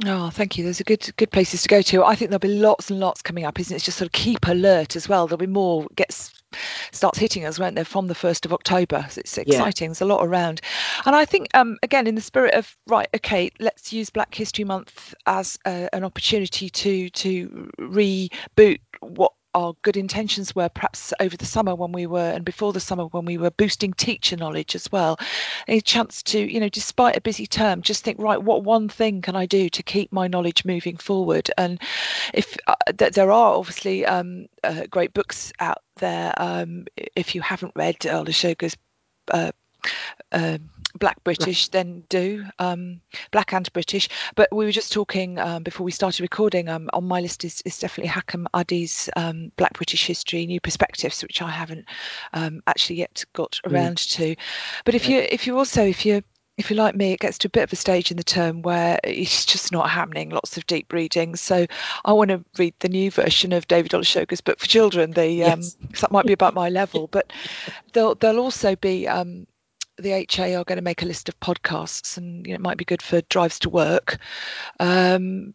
Oh, 0.05 0.29
thank 0.29 0.57
you. 0.57 0.63
There's 0.63 0.79
a 0.79 0.85
good 0.85 1.11
good 1.17 1.29
places 1.29 1.63
to 1.63 1.67
go 1.67 1.81
to. 1.81 2.05
I 2.05 2.15
think 2.15 2.29
there'll 2.29 2.39
be 2.39 2.47
lots 2.47 2.89
and 2.89 3.01
lots 3.01 3.21
coming 3.21 3.43
up, 3.43 3.59
isn't 3.59 3.73
it? 3.73 3.75
It's 3.75 3.85
just 3.85 3.97
sort 3.97 4.07
of 4.07 4.13
keep 4.13 4.47
alert 4.47 4.95
as 4.95 5.09
well. 5.09 5.27
There'll 5.27 5.37
be 5.37 5.45
more 5.45 5.87
gets 5.93 6.38
starts 6.91 7.19
hitting 7.19 7.45
us, 7.45 7.59
won't 7.59 7.75
there, 7.75 7.85
from 7.85 8.07
the 8.07 8.15
first 8.15 8.45
of 8.45 8.53
October. 8.53 9.05
So 9.09 9.19
it's 9.19 9.37
exciting. 9.37 9.87
Yeah. 9.87 9.89
There's 9.89 10.01
a 10.01 10.05
lot 10.05 10.25
around. 10.25 10.61
And 11.05 11.15
I 11.15 11.25
think 11.25 11.49
um, 11.53 11.77
again 11.83 12.07
in 12.07 12.15
the 12.15 12.21
spirit 12.21 12.53
of 12.53 12.75
right, 12.87 13.07
okay, 13.15 13.51
let's 13.59 13.93
use 13.93 14.09
Black 14.09 14.33
History 14.33 14.63
Month 14.63 15.13
as 15.25 15.57
a, 15.65 15.89
an 15.93 16.03
opportunity 16.03 16.69
to 16.69 17.09
to 17.09 17.71
reboot 17.79 18.79
what 19.01 19.33
our 19.59 19.73
good 19.81 19.97
intentions 19.97 20.55
were 20.55 20.69
perhaps 20.69 21.13
over 21.19 21.35
the 21.35 21.45
summer 21.45 21.75
when 21.75 21.91
we 21.91 22.07
were 22.07 22.31
and 22.31 22.45
before 22.45 22.71
the 22.71 22.79
summer 22.79 23.05
when 23.05 23.25
we 23.25 23.37
were 23.37 23.51
boosting 23.51 23.93
teacher 23.93 24.37
knowledge 24.37 24.75
as 24.75 24.91
well. 24.91 25.19
A 25.67 25.81
chance 25.81 26.23
to 26.23 26.39
you 26.39 26.59
know 26.59 26.69
despite 26.69 27.17
a 27.17 27.21
busy 27.21 27.45
term 27.45 27.81
just 27.81 28.03
think 28.03 28.19
right 28.19 28.41
what 28.41 28.63
one 28.63 28.89
thing 28.89 29.21
can 29.21 29.35
i 29.35 29.45
do 29.45 29.69
to 29.69 29.83
keep 29.83 30.11
my 30.11 30.27
knowledge 30.27 30.65
moving 30.65 30.97
forward? 30.97 31.51
And 31.57 31.81
if 32.33 32.57
uh, 32.67 32.75
th- 32.97 33.13
there 33.13 33.31
are 33.31 33.55
obviously 33.55 34.05
um, 34.05 34.47
uh, 34.63 34.85
great 34.89 35.13
books 35.13 35.51
out 35.59 35.81
there 35.97 36.33
um, 36.37 36.85
if 37.15 37.35
you 37.35 37.41
haven't 37.41 37.73
read 37.75 38.05
uh, 39.31 39.51
um, 40.31 40.69
black 40.99 41.23
British, 41.23 41.69
then 41.69 42.03
do 42.09 42.45
um, 42.59 43.01
black 43.31 43.53
and 43.53 43.71
British. 43.73 44.09
But 44.35 44.49
we 44.51 44.65
were 44.65 44.71
just 44.71 44.91
talking 44.91 45.39
um, 45.39 45.63
before 45.63 45.85
we 45.85 45.91
started 45.91 46.21
recording. 46.21 46.69
Um, 46.69 46.89
on 46.93 47.05
my 47.05 47.21
list 47.21 47.45
is, 47.45 47.61
is 47.65 47.79
definitely 47.79 48.09
Hakim 48.09 48.47
Adi's 48.53 49.09
um, 49.15 49.51
Black 49.55 49.73
British 49.73 50.05
History: 50.05 50.45
New 50.45 50.59
Perspectives, 50.59 51.21
which 51.21 51.41
I 51.41 51.49
haven't 51.49 51.85
um, 52.33 52.61
actually 52.67 52.97
yet 52.97 53.23
got 53.33 53.59
mm. 53.65 53.73
around 53.73 53.97
mm. 53.97 54.11
to. 54.17 54.35
But 54.85 54.95
if 54.95 55.09
you 55.09 55.19
if 55.19 55.47
you 55.47 55.57
also 55.57 55.83
if 55.83 56.05
you 56.05 56.23
if 56.59 56.69
you're 56.69 56.77
like 56.77 56.93
me, 56.93 57.13
it 57.13 57.21
gets 57.21 57.37
to 57.39 57.47
a 57.47 57.49
bit 57.49 57.63
of 57.63 57.71
a 57.71 57.77
stage 57.77 58.11
in 58.11 58.17
the 58.17 58.23
term 58.23 58.61
where 58.61 58.99
it's 59.05 59.45
just 59.45 59.71
not 59.71 59.89
happening. 59.89 60.29
Lots 60.29 60.57
of 60.57 60.67
deep 60.67 60.91
reading. 60.91 61.37
So 61.37 61.65
I 62.03 62.11
want 62.11 62.31
to 62.31 62.43
read 62.57 62.73
the 62.79 62.89
new 62.89 63.09
version 63.11 63.53
of 63.53 63.65
David 63.69 63.93
Olusoga's 63.93 64.41
book 64.41 64.59
for 64.59 64.67
children. 64.67 65.11
The 65.11 65.31
yes. 65.31 65.77
that 66.01 66.11
might 66.11 66.25
be 66.25 66.33
about 66.33 66.53
my 66.53 66.67
level, 66.67 67.07
but 67.07 67.31
there'll 67.93 68.15
there'll 68.15 68.39
also 68.39 68.75
be 68.75 69.07
um, 69.07 69.47
the 69.99 70.11
HA 70.11 70.55
are 70.55 70.63
going 70.63 70.77
to 70.77 70.83
make 70.83 71.01
a 71.01 71.05
list 71.05 71.29
of 71.29 71.39
podcasts, 71.39 72.17
and 72.17 72.45
you 72.45 72.53
know, 72.53 72.55
it 72.55 72.61
might 72.61 72.77
be 72.77 72.85
good 72.85 73.01
for 73.01 73.21
drives 73.21 73.59
to 73.59 73.69
work. 73.69 74.17
Um, 74.79 75.53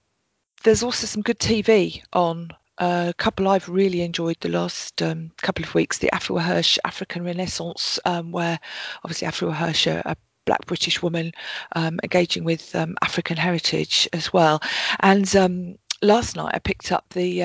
there's 0.62 0.82
also 0.82 1.06
some 1.06 1.22
good 1.22 1.38
TV 1.38 2.02
on. 2.12 2.50
Uh, 2.76 3.06
a 3.10 3.14
couple 3.14 3.46
I've 3.46 3.68
really 3.68 4.00
enjoyed 4.00 4.36
the 4.40 4.48
last 4.48 5.00
um, 5.00 5.30
couple 5.36 5.64
of 5.64 5.74
weeks. 5.76 5.98
The 5.98 6.10
Afua 6.12 6.42
Hirsch 6.42 6.76
African 6.84 7.22
Renaissance, 7.22 8.00
um, 8.04 8.32
where 8.32 8.58
obviously 9.04 9.28
Afua 9.28 9.54
Hirsch, 9.54 9.86
a, 9.86 10.16
Black 10.44 10.66
British 10.66 11.00
woman, 11.00 11.32
um, 11.74 11.98
engaging 12.02 12.44
with 12.44 12.74
um, 12.74 12.96
African 13.00 13.36
heritage 13.36 14.08
as 14.12 14.32
well. 14.32 14.60
And 15.00 15.34
um, 15.36 15.76
last 16.02 16.36
night 16.36 16.54
I 16.54 16.58
picked 16.58 16.92
up 16.92 17.06
the 17.10 17.44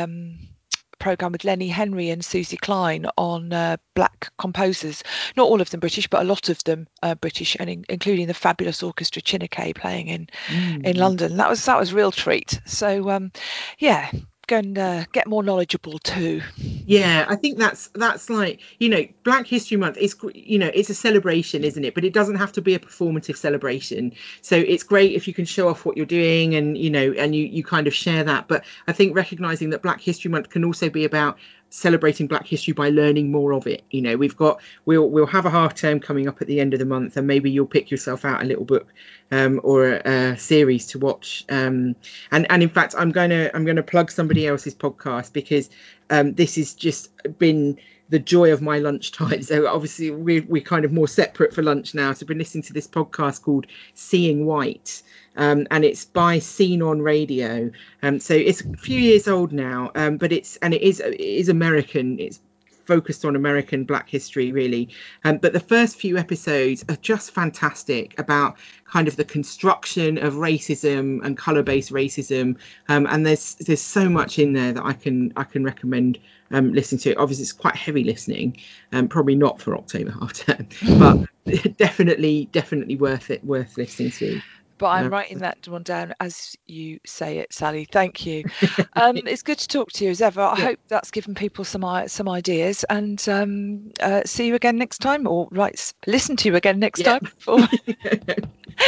program 1.00 1.32
with 1.32 1.44
Lenny 1.44 1.68
Henry 1.68 2.10
and 2.10 2.24
Suzy 2.24 2.58
Klein 2.58 3.06
on 3.18 3.52
uh, 3.54 3.78
black 3.96 4.32
composers. 4.38 5.04
Not 5.36 5.48
all 5.48 5.62
of 5.62 5.70
them 5.70 5.80
British, 5.80 6.08
but 6.08 6.22
a 6.22 6.26
lot 6.26 6.50
of 6.50 6.64
them 6.64 6.88
uh, 7.02 7.16
British, 7.16 7.56
and 7.60 7.70
in, 7.70 7.86
including 7.90 8.28
the 8.28 8.34
fabulous 8.34 8.84
orchestra 8.84 9.22
Chineke 9.22 9.76
playing 9.76 10.08
in 10.08 10.28
mm. 10.48 10.86
in 10.86 10.98
London. 10.98 11.38
That 11.38 11.50
was 11.50 11.64
that 11.66 11.80
was 11.80 11.94
real 11.94 12.12
treat. 12.12 12.60
So 12.66 13.10
um, 13.10 13.32
yeah, 13.78 14.12
and 14.52 14.78
uh, 14.78 15.06
get 15.12 15.28
more 15.28 15.44
knowledgeable 15.44 16.00
too. 16.00 16.42
Yeah, 16.58 17.26
I 17.28 17.36
think 17.36 17.58
that's 17.58 17.88
that's 17.96 18.30
like 18.30 18.62
you 18.80 18.90
know 18.90 19.06
Black 19.24 19.48
History 19.48 19.78
Month 19.78 19.98
is 19.98 20.16
you 20.34 20.60
know 20.60 20.70
it's 20.74 20.90
a 20.90 20.96
celebration, 20.96 21.64
isn't 21.64 21.84
it? 21.84 21.94
But 21.94 22.06
it 22.06 22.14
doesn't 22.14 22.36
have 22.36 22.52
to 22.54 22.62
be 22.62 22.76
a 22.76 22.80
performative 22.80 23.38
celebration. 23.38 24.14
So 24.42 24.56
it's 24.56 24.84
great 24.84 25.14
if 25.14 25.28
you 25.28 25.34
can 25.34 25.46
show 25.46 25.70
off 25.70 25.86
what 25.86 25.98
you're 25.98 26.06
doing 26.06 26.56
and 26.56 26.78
you 26.78 26.90
know 26.90 27.14
and 27.18 27.36
you 27.36 27.46
you 27.46 27.64
kind 27.64 27.88
of 27.88 27.94
share 27.94 28.24
that. 28.24 28.48
But 28.48 28.66
I 28.88 28.94
think 28.94 29.16
recognizing 29.16 29.70
that 29.72 29.82
Black 29.82 30.02
History 30.02 30.32
Month 30.32 30.50
can 30.50 30.64
also 30.64 30.90
be 30.90 31.06
about 31.06 31.38
celebrating 31.70 32.28
black 32.28 32.48
history 32.48 32.74
by 32.74 32.90
learning 32.90 33.32
more 33.32 33.54
of 33.54 33.68
it 33.68 33.84
you 33.92 34.02
know 34.02 34.18
we've 34.18 34.36
got 34.36 34.60
we'll 34.86 35.10
we'll 35.10 35.26
have 35.26 35.46
a 35.46 35.50
half 35.50 35.76
term 35.76 36.00
coming 36.00 36.28
up 36.28 36.42
at 36.42 36.48
the 36.48 36.60
end 36.60 36.74
of 36.74 36.80
the 36.80 36.86
month 36.86 37.16
and 37.16 37.28
maybe 37.28 37.52
you'll 37.52 37.66
pick 37.66 37.92
yourself 37.92 38.26
out 38.26 38.42
a 38.42 38.46
little 38.46 38.66
book 38.66 38.88
um, 39.32 39.62
or 39.64 39.88
a, 39.88 40.32
a, 40.32 40.38
series 40.38 40.88
to 40.88 41.00
watch 41.00 41.46
um, 41.50 41.96
and 42.32 42.48
and 42.50 42.64
in 42.64 42.70
fact 42.70 42.96
i'm 42.98 43.12
going 43.12 43.30
to 43.30 43.56
i'm 43.56 43.66
going 43.66 43.76
to 43.76 43.84
plug 43.84 44.10
somebody 44.10 44.48
else's 44.48 44.74
podcast 44.74 45.32
because 45.32 45.70
um, 46.10 46.34
this 46.34 46.56
has 46.56 46.74
just 46.74 47.10
been 47.38 47.78
the 48.10 48.20
joy 48.20 48.52
of 48.52 48.62
my 48.62 48.80
lunchtime. 48.80 49.42
So 49.50 49.68
obviously 49.68 50.12
we're, 50.12 50.44
we're 50.48 50.64
kind 50.64 50.86
of 50.86 50.92
more 50.92 51.08
separate 51.08 51.54
for 51.54 51.64
lunch 51.64 51.96
now. 51.96 52.14
So 52.14 52.24
I've 52.24 52.28
been 52.28 52.38
listening 52.38 52.64
to 52.64 52.74
this 52.74 52.88
podcast 52.88 53.44
called 53.44 53.68
Seeing 53.94 54.46
White. 54.46 55.02
Um, 55.40 55.68
and 55.72 55.86
it's 55.86 56.04
by 56.04 56.40
Scene 56.40 56.82
on 56.82 57.02
Radio. 57.02 57.72
Um, 58.04 58.20
so 58.20 58.34
it's 58.34 58.60
a 58.60 58.74
few 58.74 59.00
years 59.00 59.28
old 59.28 59.54
now, 59.54 59.90
um, 59.96 60.18
but 60.18 60.34
it's 60.34 60.58
and 60.58 60.74
it 60.74 60.82
is 60.82 61.00
it 61.00 61.20
is 61.20 61.48
American. 61.48 62.20
It's 62.20 62.42
focused 62.90 63.24
on 63.24 63.36
American 63.36 63.84
Black 63.84 64.10
history, 64.10 64.52
really. 64.52 64.90
Um, 65.24 65.38
but 65.38 65.54
the 65.54 65.60
first 65.60 65.96
few 65.96 66.18
episodes 66.18 66.84
are 66.90 66.96
just 66.96 67.32
fantastic 67.32 68.20
about 68.20 68.58
kind 68.84 69.08
of 69.08 69.16
the 69.16 69.24
construction 69.24 70.18
of 70.18 70.34
racism 70.34 71.24
and 71.24 71.38
color-based 71.38 71.92
racism. 71.94 72.58
Um, 72.90 73.06
and 73.08 73.26
there's 73.26 73.56
there's 73.56 73.82
so 73.82 74.10
much 74.10 74.40
in 74.40 74.54
there 74.54 74.74
that 74.74 74.84
I 74.84 74.94
can 74.94 75.32
I 75.38 75.46
can 75.46 75.64
recommend 75.64 76.20
um, 76.52 76.74
listening 76.74 77.00
to. 77.00 77.16
Obviously, 77.16 77.44
it's 77.44 77.54
quite 77.54 77.76
heavy 77.76 78.04
listening, 78.04 78.58
um, 78.92 79.08
probably 79.08 79.36
not 79.36 79.62
for 79.62 79.78
October 79.78 80.12
half 80.12 80.34
term, 80.34 80.68
but 81.00 81.78
definitely 81.78 82.50
definitely 82.52 82.98
worth 82.98 83.30
it 83.30 83.44
worth 83.46 83.78
listening 83.78 84.12
to 84.12 84.42
but 84.80 84.88
I'm 84.88 85.10
writing 85.12 85.40
that 85.40 85.68
one 85.68 85.84
down 85.84 86.16
as 86.20 86.56
you 86.66 87.00
say 87.06 87.38
it, 87.40 87.54
Sally. 87.54 87.86
Thank 87.92 88.26
you. 88.26 88.46
Um, 88.94 89.18
it's 89.28 89.44
good 89.44 89.60
to 89.60 89.68
talk 89.68 89.92
to 89.92 90.06
you 90.06 90.10
as 90.10 90.22
ever. 90.22 90.42
I 90.42 90.58
yeah. 90.58 90.66
hope 90.66 90.80
that's 90.88 91.12
given 91.12 91.36
people 91.36 91.66
some 91.66 91.86
some 92.08 92.30
ideas, 92.30 92.86
and 92.90 93.24
um, 93.30 93.92
uh, 94.00 94.22
see 94.26 94.48
you 94.48 94.56
again 94.56 94.78
next 94.78 95.00
time, 95.00 95.28
or 95.28 95.48
right, 95.52 95.94
listen 96.08 96.38
to 96.38 96.50
you 96.50 96.56
again 96.56 96.80
next 96.80 97.02
yeah. 97.02 97.20
time. 97.20 97.30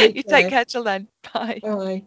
you 0.00 0.22
take 0.22 0.48
care 0.48 0.64
till 0.64 0.82
then. 0.82 1.06
Bye. 1.32 1.60
Bye. 1.62 2.02